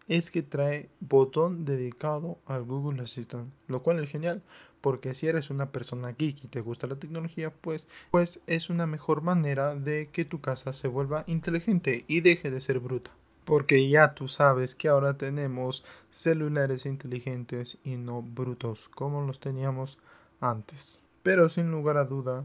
Es 0.08 0.30
que 0.30 0.42
trae 0.42 0.88
botón 1.00 1.64
dedicado 1.64 2.38
al 2.46 2.64
Google 2.64 3.02
Assistant, 3.02 3.52
lo 3.68 3.82
cual 3.82 4.02
es 4.02 4.10
genial, 4.10 4.42
porque 4.80 5.14
si 5.14 5.28
eres 5.28 5.50
una 5.50 5.70
persona 5.70 6.12
geek 6.12 6.44
y 6.44 6.48
te 6.48 6.60
gusta 6.60 6.86
la 6.86 6.96
tecnología, 6.96 7.52
pues, 7.52 7.86
pues 8.10 8.42
es 8.46 8.70
una 8.70 8.86
mejor 8.86 9.22
manera 9.22 9.74
de 9.74 10.08
que 10.12 10.24
tu 10.24 10.40
casa 10.40 10.72
se 10.72 10.88
vuelva 10.88 11.24
inteligente 11.26 12.04
y 12.08 12.20
deje 12.20 12.50
de 12.50 12.60
ser 12.60 12.80
bruta. 12.80 13.12
Porque 13.50 13.88
ya 13.88 14.14
tú 14.14 14.28
sabes 14.28 14.76
que 14.76 14.86
ahora 14.86 15.14
tenemos 15.14 15.82
celulares 16.12 16.86
inteligentes 16.86 17.78
y 17.82 17.96
no 17.96 18.22
brutos 18.22 18.88
como 18.88 19.22
los 19.22 19.40
teníamos 19.40 19.98
antes. 20.40 21.02
Pero 21.24 21.48
sin 21.48 21.72
lugar 21.72 21.96
a 21.96 22.04
duda, 22.04 22.44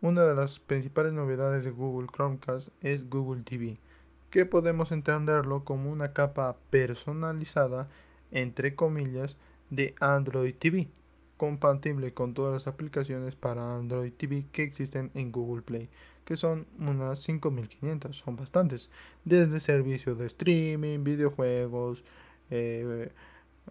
una 0.00 0.22
de 0.22 0.36
las 0.36 0.60
principales 0.60 1.12
novedades 1.12 1.64
de 1.64 1.72
Google 1.72 2.06
Chromecast 2.06 2.68
es 2.82 3.10
Google 3.10 3.42
TV, 3.42 3.78
que 4.30 4.46
podemos 4.46 4.92
entenderlo 4.92 5.64
como 5.64 5.90
una 5.90 6.12
capa 6.12 6.56
personalizada, 6.70 7.88
entre 8.30 8.76
comillas, 8.76 9.38
de 9.70 9.96
Android 9.98 10.54
TV, 10.54 10.88
compatible 11.36 12.14
con 12.14 12.32
todas 12.32 12.54
las 12.54 12.68
aplicaciones 12.68 13.34
para 13.34 13.74
Android 13.74 14.12
TV 14.12 14.46
que 14.52 14.62
existen 14.62 15.10
en 15.14 15.32
Google 15.32 15.62
Play, 15.62 15.88
que 16.24 16.36
son 16.36 16.66
unas 16.78 17.20
5500, 17.20 18.16
son 18.16 18.36
bastantes, 18.36 18.90
desde 19.24 19.60
servicios 19.60 20.18
de 20.18 20.26
streaming, 20.26 21.04
videojuegos, 21.04 22.02
eh, 22.50 23.10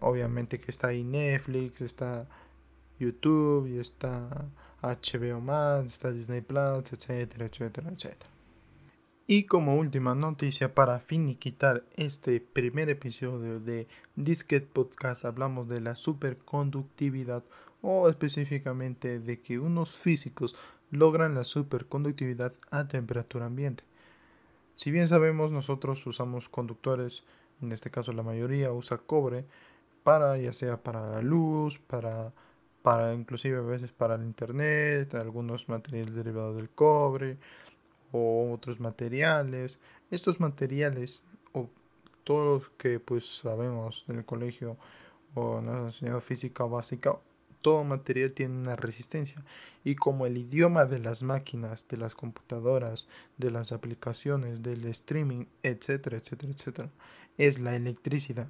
obviamente 0.00 0.60
que 0.60 0.70
está 0.70 0.88
ahí 0.88 1.04
Netflix, 1.04 1.80
está 1.80 2.26
YouTube 2.98 3.68
y 3.68 3.78
está 3.78 4.46
HBO 4.82 5.40
Max, 5.40 5.92
está 5.92 6.12
Disney 6.12 6.40
Plus, 6.40 6.92
etcétera, 6.92 7.46
etcétera, 7.46 7.90
etcétera. 7.90 8.30
Y 9.26 9.44
como 9.44 9.76
última 9.76 10.14
noticia 10.14 10.74
para 10.74 11.00
finiquitar 11.00 11.84
este 11.96 12.40
primer 12.40 12.90
episodio 12.90 13.58
de 13.58 13.88
Disket 14.16 14.66
Podcast 14.66 15.24
hablamos 15.24 15.66
de 15.66 15.80
la 15.80 15.96
superconductividad 15.96 17.42
o 17.86 18.08
específicamente 18.08 19.20
de 19.20 19.42
que 19.42 19.58
unos 19.58 19.94
físicos 19.94 20.56
logran 20.90 21.34
la 21.34 21.44
superconductividad 21.44 22.54
a 22.70 22.88
temperatura 22.88 23.44
ambiente. 23.44 23.84
Si 24.74 24.90
bien 24.90 25.06
sabemos, 25.06 25.50
nosotros 25.50 26.04
usamos 26.06 26.48
conductores, 26.48 27.24
en 27.60 27.72
este 27.72 27.90
caso 27.90 28.12
la 28.12 28.22
mayoría 28.22 28.72
usa 28.72 28.96
cobre, 28.96 29.44
para 30.02 30.38
ya 30.38 30.54
sea 30.54 30.82
para 30.82 31.10
la 31.10 31.20
luz, 31.20 31.78
para, 31.78 32.32
para 32.80 33.12
inclusive 33.12 33.58
a 33.58 33.60
veces 33.60 33.92
para 33.92 34.14
el 34.14 34.22
internet, 34.22 35.14
algunos 35.14 35.68
materiales 35.68 36.14
derivados 36.14 36.56
del 36.56 36.70
cobre 36.70 37.36
o 38.12 38.50
otros 38.50 38.80
materiales. 38.80 39.78
Estos 40.10 40.40
materiales 40.40 41.26
o 41.52 41.68
todos 42.24 42.62
los 42.62 42.70
que 42.78 42.98
pues 42.98 43.26
sabemos 43.26 44.06
en 44.08 44.16
el 44.16 44.24
colegio 44.24 44.78
o 45.34 45.58
en 45.58 45.66
la 45.66 45.78
enseñado 45.80 46.22
física 46.22 46.64
básica 46.64 47.18
todo 47.64 47.82
material 47.82 48.34
tiene 48.34 48.58
una 48.58 48.76
resistencia. 48.76 49.42
Y 49.84 49.94
como 49.94 50.26
el 50.26 50.36
idioma 50.36 50.84
de 50.84 50.98
las 50.98 51.22
máquinas, 51.22 51.88
de 51.88 51.96
las 51.96 52.14
computadoras, 52.14 53.08
de 53.38 53.50
las 53.50 53.72
aplicaciones, 53.72 54.62
del 54.62 54.84
streaming, 54.84 55.46
etcétera, 55.62 56.18
etcétera, 56.18 56.52
etcétera, 56.52 56.90
es 57.38 57.58
la 57.60 57.74
electricidad. 57.74 58.48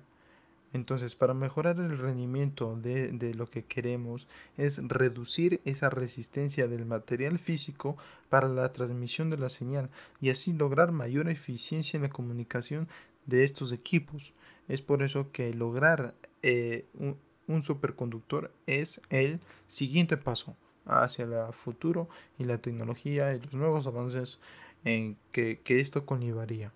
Entonces, 0.72 1.14
para 1.14 1.32
mejorar 1.32 1.78
el 1.78 1.96
rendimiento 1.96 2.74
de, 2.74 3.32
lo 3.34 3.46
que 3.46 3.62
queremos 3.62 4.26
es 4.56 4.82
reducir 4.88 5.60
esa 5.64 5.90
resistencia 5.90 6.66
del 6.66 6.84
material 6.84 7.38
físico 7.38 7.96
para 8.28 8.48
la 8.48 8.72
transmisión 8.72 9.30
de 9.30 9.38
la 9.38 9.48
señal 9.48 9.90
y 10.20 10.30
así 10.30 10.52
lograr 10.52 10.90
mayor 10.90 11.28
eficiencia 11.30 11.96
en 11.98 12.02
la 12.02 12.08
comunicación 12.08 12.88
de 13.26 13.44
estos 13.44 13.70
equipos. 13.70 14.32
Es 14.66 14.82
por 14.82 15.04
eso 15.04 15.30
que 15.30 15.54
lograr 15.54 16.14
eh, 16.42 16.84
un, 16.94 17.16
un 17.46 17.62
superconductor 17.62 18.50
es 18.66 19.00
el 19.10 19.40
siguiente 19.68 20.16
paso 20.16 20.56
hacia 20.86 21.24
el 21.24 21.52
futuro 21.52 22.08
y 22.38 22.44
la 22.44 22.58
tecnología 22.58 23.34
y 23.34 23.40
los 23.40 23.54
nuevos 23.54 23.86
avances 23.86 24.40
en 24.84 25.16
que, 25.32 25.60
esto 25.66 26.04
conllevaría. 26.04 26.72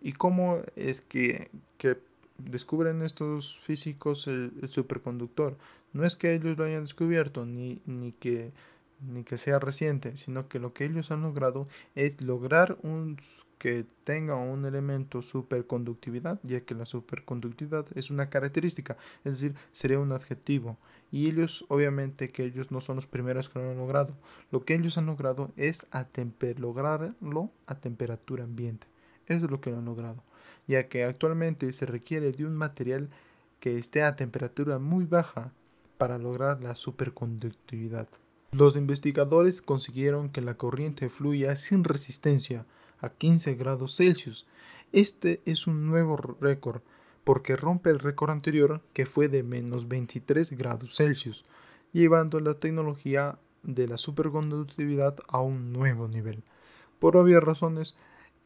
¿Y 0.00 0.12
cómo 0.12 0.60
es 0.76 1.00
que, 1.00 1.50
descubren 2.38 3.02
estos 3.02 3.58
físicos 3.60 4.26
el, 4.26 4.52
superconductor? 4.68 5.56
No 5.92 6.04
es 6.04 6.16
que 6.16 6.34
ellos 6.34 6.58
lo 6.58 6.64
hayan 6.64 6.82
descubierto 6.82 7.46
ni, 7.46 7.80
ni, 7.86 8.12
que, 8.12 8.52
ni 9.00 9.24
que 9.24 9.36
sea 9.36 9.58
reciente, 9.58 10.16
sino 10.16 10.48
que 10.48 10.58
lo 10.58 10.72
que 10.72 10.84
ellos 10.84 11.10
han 11.10 11.22
logrado 11.22 11.66
es 11.94 12.20
lograr 12.20 12.78
un 12.82 13.18
que 13.58 13.84
tenga 14.04 14.36
un 14.36 14.64
elemento 14.64 15.20
superconductividad, 15.20 16.38
ya 16.42 16.60
que 16.60 16.74
la 16.74 16.86
superconductividad 16.86 17.86
es 17.96 18.10
una 18.10 18.30
característica, 18.30 18.96
es 19.24 19.34
decir, 19.34 19.54
sería 19.72 19.98
un 19.98 20.12
adjetivo. 20.12 20.78
Y 21.10 21.28
ellos, 21.28 21.64
obviamente, 21.68 22.30
que 22.30 22.44
ellos 22.44 22.70
no 22.70 22.80
son 22.80 22.96
los 22.96 23.06
primeros 23.06 23.48
que 23.48 23.58
lo 23.58 23.70
han 23.70 23.78
logrado. 23.78 24.14
Lo 24.52 24.64
que 24.64 24.74
ellos 24.74 24.96
han 24.96 25.06
logrado 25.06 25.50
es 25.56 25.86
a 25.90 26.06
lograrlo 26.56 27.50
a 27.66 27.74
temperatura 27.74 28.44
ambiente. 28.44 28.86
Eso 29.26 29.46
es 29.46 29.50
lo 29.50 29.60
que 29.60 29.70
lo 29.70 29.78
han 29.78 29.84
logrado, 29.84 30.22
ya 30.66 30.88
que 30.88 31.04
actualmente 31.04 31.72
se 31.72 31.86
requiere 31.86 32.32
de 32.32 32.44
un 32.46 32.56
material 32.56 33.10
que 33.60 33.76
esté 33.76 34.02
a 34.02 34.16
temperatura 34.16 34.78
muy 34.78 35.04
baja 35.04 35.52
para 35.98 36.16
lograr 36.18 36.62
la 36.62 36.74
superconductividad. 36.74 38.08
Los 38.50 38.76
investigadores 38.76 39.60
consiguieron 39.60 40.30
que 40.30 40.40
la 40.40 40.54
corriente 40.54 41.10
fluya 41.10 41.54
sin 41.54 41.84
resistencia, 41.84 42.64
a 43.00 43.10
15 43.10 43.54
grados 43.54 43.96
Celsius. 43.96 44.46
Este 44.92 45.42
es 45.44 45.66
un 45.66 45.86
nuevo 45.86 46.16
récord 46.16 46.80
porque 47.24 47.56
rompe 47.56 47.90
el 47.90 47.98
récord 47.98 48.30
anterior 48.30 48.80
que 48.94 49.04
fue 49.04 49.28
de 49.28 49.42
menos 49.42 49.86
23 49.86 50.50
grados 50.52 50.96
Celsius, 50.96 51.44
llevando 51.92 52.40
la 52.40 52.54
tecnología 52.54 53.38
de 53.62 53.86
la 53.86 53.98
superconductividad 53.98 55.18
a 55.28 55.40
un 55.40 55.72
nuevo 55.74 56.08
nivel. 56.08 56.42
Por 56.98 57.18
obvias 57.18 57.42
razones, 57.44 57.96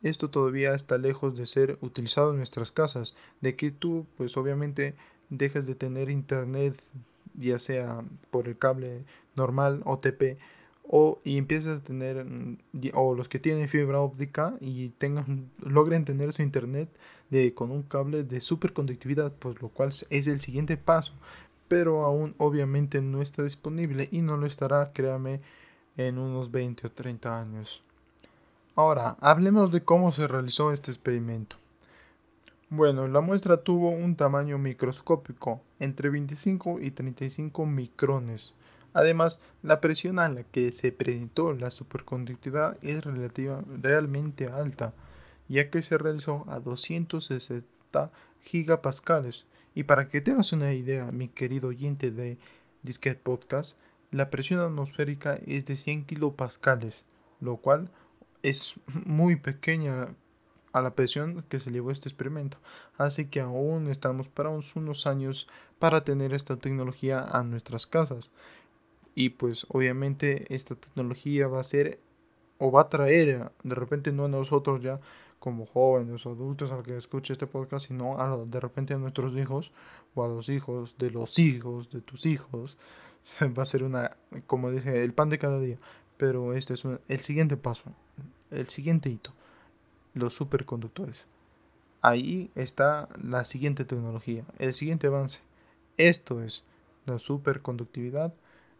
esto 0.02 0.30
todavía 0.30 0.74
está 0.74 0.98
lejos 0.98 1.36
de 1.36 1.46
ser 1.46 1.78
utilizado 1.80 2.32
en 2.32 2.38
nuestras 2.38 2.72
casas, 2.72 3.14
de 3.40 3.54
que 3.54 3.70
tú 3.70 4.04
pues 4.16 4.36
obviamente 4.36 4.96
dejas 5.30 5.66
de 5.68 5.76
tener 5.76 6.10
internet 6.10 6.82
ya 7.34 7.58
sea 7.58 8.02
por 8.30 8.48
el 8.48 8.58
cable 8.58 9.04
normal 9.36 9.82
OTP 9.84 10.38
o 10.84 11.20
y 11.24 11.38
empiezas 11.38 11.78
a 11.78 11.80
tener 11.80 12.24
mm, 12.24 12.58
o 12.94 13.14
los 13.14 13.28
que 13.28 13.38
tienen 13.38 13.68
fibra 13.68 14.00
óptica 14.00 14.54
y 14.60 14.90
tengan 14.90 15.50
logren 15.60 16.04
tener 16.04 16.32
su 16.32 16.42
internet 16.42 16.88
de 17.30 17.54
con 17.54 17.70
un 17.70 17.82
cable 17.82 18.24
de 18.24 18.40
superconductividad 18.40 19.32
pues 19.32 19.60
lo 19.62 19.68
cual 19.68 19.92
es 20.10 20.26
el 20.26 20.40
siguiente 20.40 20.76
paso. 20.76 21.12
Pero 21.68 22.04
aún 22.04 22.34
obviamente 22.38 23.00
no 23.00 23.22
está 23.22 23.42
disponible 23.42 24.08
y 24.10 24.20
no 24.20 24.36
lo 24.36 24.46
estará 24.46 24.92
créame 24.92 25.40
en 25.96 26.18
unos 26.18 26.50
20 26.50 26.86
o 26.86 26.90
30 26.90 27.40
años. 27.40 27.82
Ahora 28.74 29.16
hablemos 29.20 29.70
de 29.72 29.82
cómo 29.82 30.12
se 30.12 30.26
realizó 30.26 30.72
este 30.72 30.90
experimento. 30.90 31.56
Bueno, 32.68 33.06
la 33.06 33.20
muestra 33.20 33.58
tuvo 33.58 33.90
un 33.90 34.16
tamaño 34.16 34.56
microscópico 34.56 35.60
entre 35.82 36.10
25 36.10 36.80
y 36.80 36.90
35 36.90 37.66
micrones 37.66 38.54
Además, 38.94 39.40
la 39.62 39.80
presión 39.80 40.18
a 40.18 40.28
la 40.28 40.42
que 40.44 40.70
se 40.72 40.92
presentó 40.92 41.52
la 41.52 41.70
superconductividad 41.70 42.76
es 42.82 43.04
relativa, 43.04 43.62
realmente 43.80 44.46
alta, 44.46 44.92
ya 45.48 45.70
que 45.70 45.82
se 45.82 45.96
realizó 45.96 46.44
a 46.48 46.60
260 46.60 48.10
gigapascales. 48.42 49.46
Y 49.74 49.84
para 49.84 50.08
que 50.08 50.20
tengas 50.20 50.52
una 50.52 50.74
idea, 50.74 51.10
mi 51.10 51.28
querido 51.28 51.68
oyente 51.68 52.10
de 52.10 52.38
Disquet 52.82 53.18
Podcast, 53.18 53.78
la 54.10 54.28
presión 54.28 54.60
atmosférica 54.60 55.38
es 55.46 55.64
de 55.64 55.76
100 55.76 56.04
kilopascales, 56.04 57.04
lo 57.40 57.56
cual 57.56 57.90
es 58.42 58.74
muy 59.06 59.36
pequeña 59.36 60.14
a 60.72 60.82
la 60.82 60.94
presión 60.94 61.44
que 61.48 61.60
se 61.60 61.70
llevó 61.70 61.90
este 61.90 62.08
experimento. 62.08 62.58
Así 62.98 63.26
que 63.26 63.40
aún 63.40 63.88
estamos 63.88 64.28
para 64.28 64.50
unos 64.50 65.06
años 65.06 65.48
para 65.78 66.04
tener 66.04 66.34
esta 66.34 66.56
tecnología 66.56 67.24
a 67.24 67.42
nuestras 67.42 67.86
casas 67.86 68.30
y 69.14 69.30
pues 69.30 69.66
obviamente 69.68 70.54
esta 70.54 70.74
tecnología 70.74 71.48
va 71.48 71.60
a 71.60 71.64
ser 71.64 71.98
o 72.58 72.70
va 72.70 72.82
a 72.82 72.88
traer 72.88 73.50
de 73.62 73.74
repente 73.74 74.12
no 74.12 74.26
a 74.26 74.28
nosotros 74.28 74.80
ya 74.80 74.98
como 75.42 75.66
jóvenes 75.66 76.24
o 76.24 76.30
adultos 76.30 76.70
al 76.70 76.84
que 76.84 76.96
escuche 76.96 77.32
este 77.32 77.48
podcast, 77.48 77.88
sino 77.88 78.20
a, 78.20 78.44
de 78.46 78.60
repente 78.60 78.94
a 78.94 78.98
nuestros 78.98 79.34
hijos 79.34 79.72
o 80.14 80.24
a 80.24 80.28
los 80.28 80.48
hijos 80.48 80.96
de 80.98 81.10
los 81.10 81.36
hijos 81.40 81.90
de 81.90 82.00
tus 82.00 82.26
hijos. 82.26 82.78
Va 83.58 83.62
a 83.62 83.66
ser 83.66 83.82
una, 83.82 84.16
como 84.46 84.70
dije, 84.70 85.02
el 85.02 85.12
pan 85.12 85.30
de 85.30 85.38
cada 85.38 85.58
día. 85.58 85.78
Pero 86.16 86.54
este 86.54 86.74
es 86.74 86.84
el 87.08 87.20
siguiente 87.20 87.56
paso, 87.56 87.90
el 88.52 88.68
siguiente 88.68 89.10
hito, 89.10 89.32
los 90.14 90.34
superconductores. 90.34 91.26
Ahí 92.00 92.50
está 92.54 93.08
la 93.22 93.44
siguiente 93.44 93.84
tecnología, 93.84 94.44
el 94.58 94.74
siguiente 94.74 95.06
avance. 95.06 95.40
Esto 95.96 96.42
es 96.42 96.64
la 97.06 97.18
superconductividad 97.18 98.34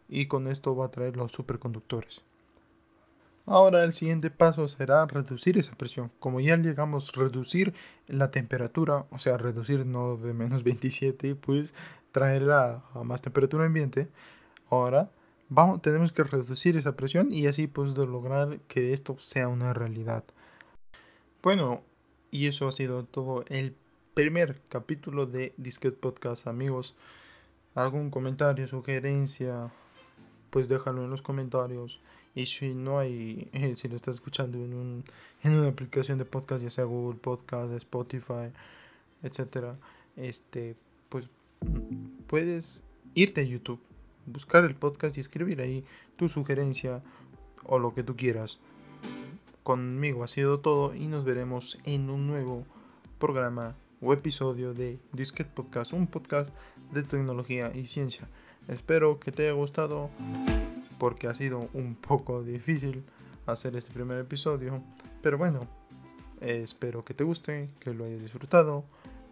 y 0.08 0.26
con 0.26 0.48
esto 0.48 0.74
va 0.74 0.86
a 0.86 0.90
traer 0.90 1.16
los 1.16 1.32
superconductores. 1.32 2.22
Ahora 3.46 3.82
el 3.82 3.92
siguiente 3.92 4.30
paso 4.30 4.68
será 4.68 5.04
reducir 5.06 5.58
esa 5.58 5.74
presión. 5.74 6.12
Como 6.20 6.40
ya 6.40 6.56
llegamos 6.56 7.08
a 7.08 7.20
reducir 7.20 7.74
la 8.06 8.30
temperatura, 8.30 9.06
o 9.10 9.18
sea, 9.18 9.36
reducir 9.36 9.84
no 9.84 10.16
de 10.16 10.32
menos 10.32 10.62
27, 10.64 11.34
pues 11.34 11.74
traerla 12.12 12.82
a 12.94 13.02
más 13.02 13.22
temperatura 13.22 13.66
ambiente. 13.66 14.08
Ahora 14.70 15.10
vamos, 15.48 15.82
tenemos 15.82 16.12
que 16.12 16.24
reducir 16.24 16.76
esa 16.76 16.96
presión 16.96 17.32
y 17.32 17.46
así 17.46 17.66
pues 17.66 17.96
lograr 17.96 18.58
que 18.68 18.92
esto 18.92 19.16
sea 19.18 19.48
una 19.48 19.72
realidad. 19.72 20.24
Bueno, 21.42 21.82
y 22.30 22.46
eso 22.46 22.68
ha 22.68 22.72
sido 22.72 23.04
todo 23.04 23.44
el 23.48 23.74
primer 24.14 24.60
capítulo 24.68 25.26
de 25.26 25.52
Disquet 25.56 25.96
Podcast, 25.96 26.46
amigos. 26.46 26.94
¿Algún 27.74 28.10
comentario, 28.10 28.68
sugerencia? 28.68 29.72
pues 30.52 30.68
déjalo 30.68 31.02
en 31.02 31.10
los 31.10 31.22
comentarios. 31.22 31.98
Y 32.34 32.46
si 32.46 32.74
no 32.74 32.98
hay, 32.98 33.48
si 33.76 33.88
lo 33.88 33.96
estás 33.96 34.16
escuchando 34.16 34.58
en, 34.58 34.74
un, 34.74 35.04
en 35.42 35.54
una 35.54 35.68
aplicación 35.68 36.18
de 36.18 36.26
podcast, 36.26 36.62
ya 36.62 36.70
sea 36.70 36.84
Google 36.84 37.18
Podcast, 37.18 37.72
Spotify, 37.72 38.52
etcétera, 39.22 39.78
este, 40.14 40.76
pues 41.08 41.28
puedes 42.26 42.86
irte 43.14 43.40
a 43.40 43.44
YouTube, 43.44 43.80
buscar 44.26 44.64
el 44.64 44.74
podcast 44.74 45.16
y 45.16 45.20
escribir 45.20 45.60
ahí 45.62 45.84
tu 46.16 46.28
sugerencia 46.28 47.00
o 47.64 47.78
lo 47.78 47.94
que 47.94 48.02
tú 48.02 48.14
quieras. 48.14 48.60
Conmigo 49.62 50.24
ha 50.24 50.28
sido 50.28 50.58
todo 50.58 50.92
y 50.92 51.06
nos 51.06 51.24
veremos 51.24 51.78
en 51.84 52.10
un 52.10 52.26
nuevo 52.26 52.66
programa 53.20 53.76
o 54.00 54.12
episodio 54.12 54.74
de 54.74 54.98
Disket 55.12 55.46
Podcast, 55.46 55.92
un 55.92 56.08
podcast 56.08 56.50
de 56.90 57.04
tecnología 57.04 57.70
y 57.72 57.86
ciencia. 57.86 58.28
Espero 58.66 59.20
que 59.20 59.30
te 59.30 59.44
haya 59.44 59.52
gustado 59.52 60.10
porque 60.98 61.28
ha 61.28 61.34
sido 61.34 61.68
un 61.74 61.94
poco 61.94 62.42
difícil 62.42 63.04
hacer 63.46 63.76
este 63.76 63.92
primer 63.92 64.18
episodio. 64.18 64.82
Pero 65.22 65.38
bueno, 65.38 65.68
espero 66.40 67.04
que 67.04 67.14
te 67.14 67.22
guste, 67.22 67.70
que 67.78 67.94
lo 67.94 68.04
hayas 68.04 68.20
disfrutado. 68.20 68.84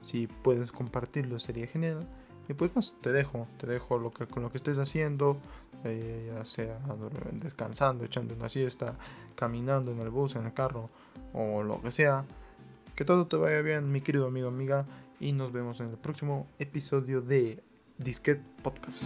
Si 0.02 0.28
puedes 0.28 0.70
compartirlo 0.70 1.40
sería 1.40 1.66
genial. 1.66 2.06
Y 2.48 2.54
pues 2.54 2.74
más 2.76 2.96
te 3.00 3.10
dejo, 3.10 3.48
te 3.58 3.66
dejo 3.66 3.98
lo 3.98 4.12
que, 4.12 4.26
con 4.26 4.44
lo 4.44 4.52
que 4.52 4.58
estés 4.58 4.78
haciendo, 4.78 5.38
eh, 5.84 6.32
ya 6.34 6.44
sea 6.44 6.78
descansando, 7.32 8.04
echando 8.04 8.34
una 8.34 8.48
siesta, 8.48 8.96
caminando 9.34 9.92
en 9.92 10.00
el 10.00 10.10
bus, 10.10 10.36
en 10.36 10.46
el 10.46 10.52
carro 10.52 10.90
o 11.32 11.62
lo 11.62 11.80
que 11.82 11.90
sea. 11.90 12.24
Que 12.94 13.04
todo 13.04 13.26
te 13.26 13.36
vaya 13.36 13.62
bien, 13.62 13.90
mi 13.90 14.00
querido 14.00 14.26
amigo, 14.26 14.48
amiga, 14.48 14.86
y 15.18 15.32
nos 15.32 15.52
vemos 15.52 15.80
en 15.80 15.90
el 15.90 15.96
próximo 15.96 16.46
episodio 16.58 17.20
de 17.22 17.62
Disquet 17.98 18.40
Podcast. 18.62 19.04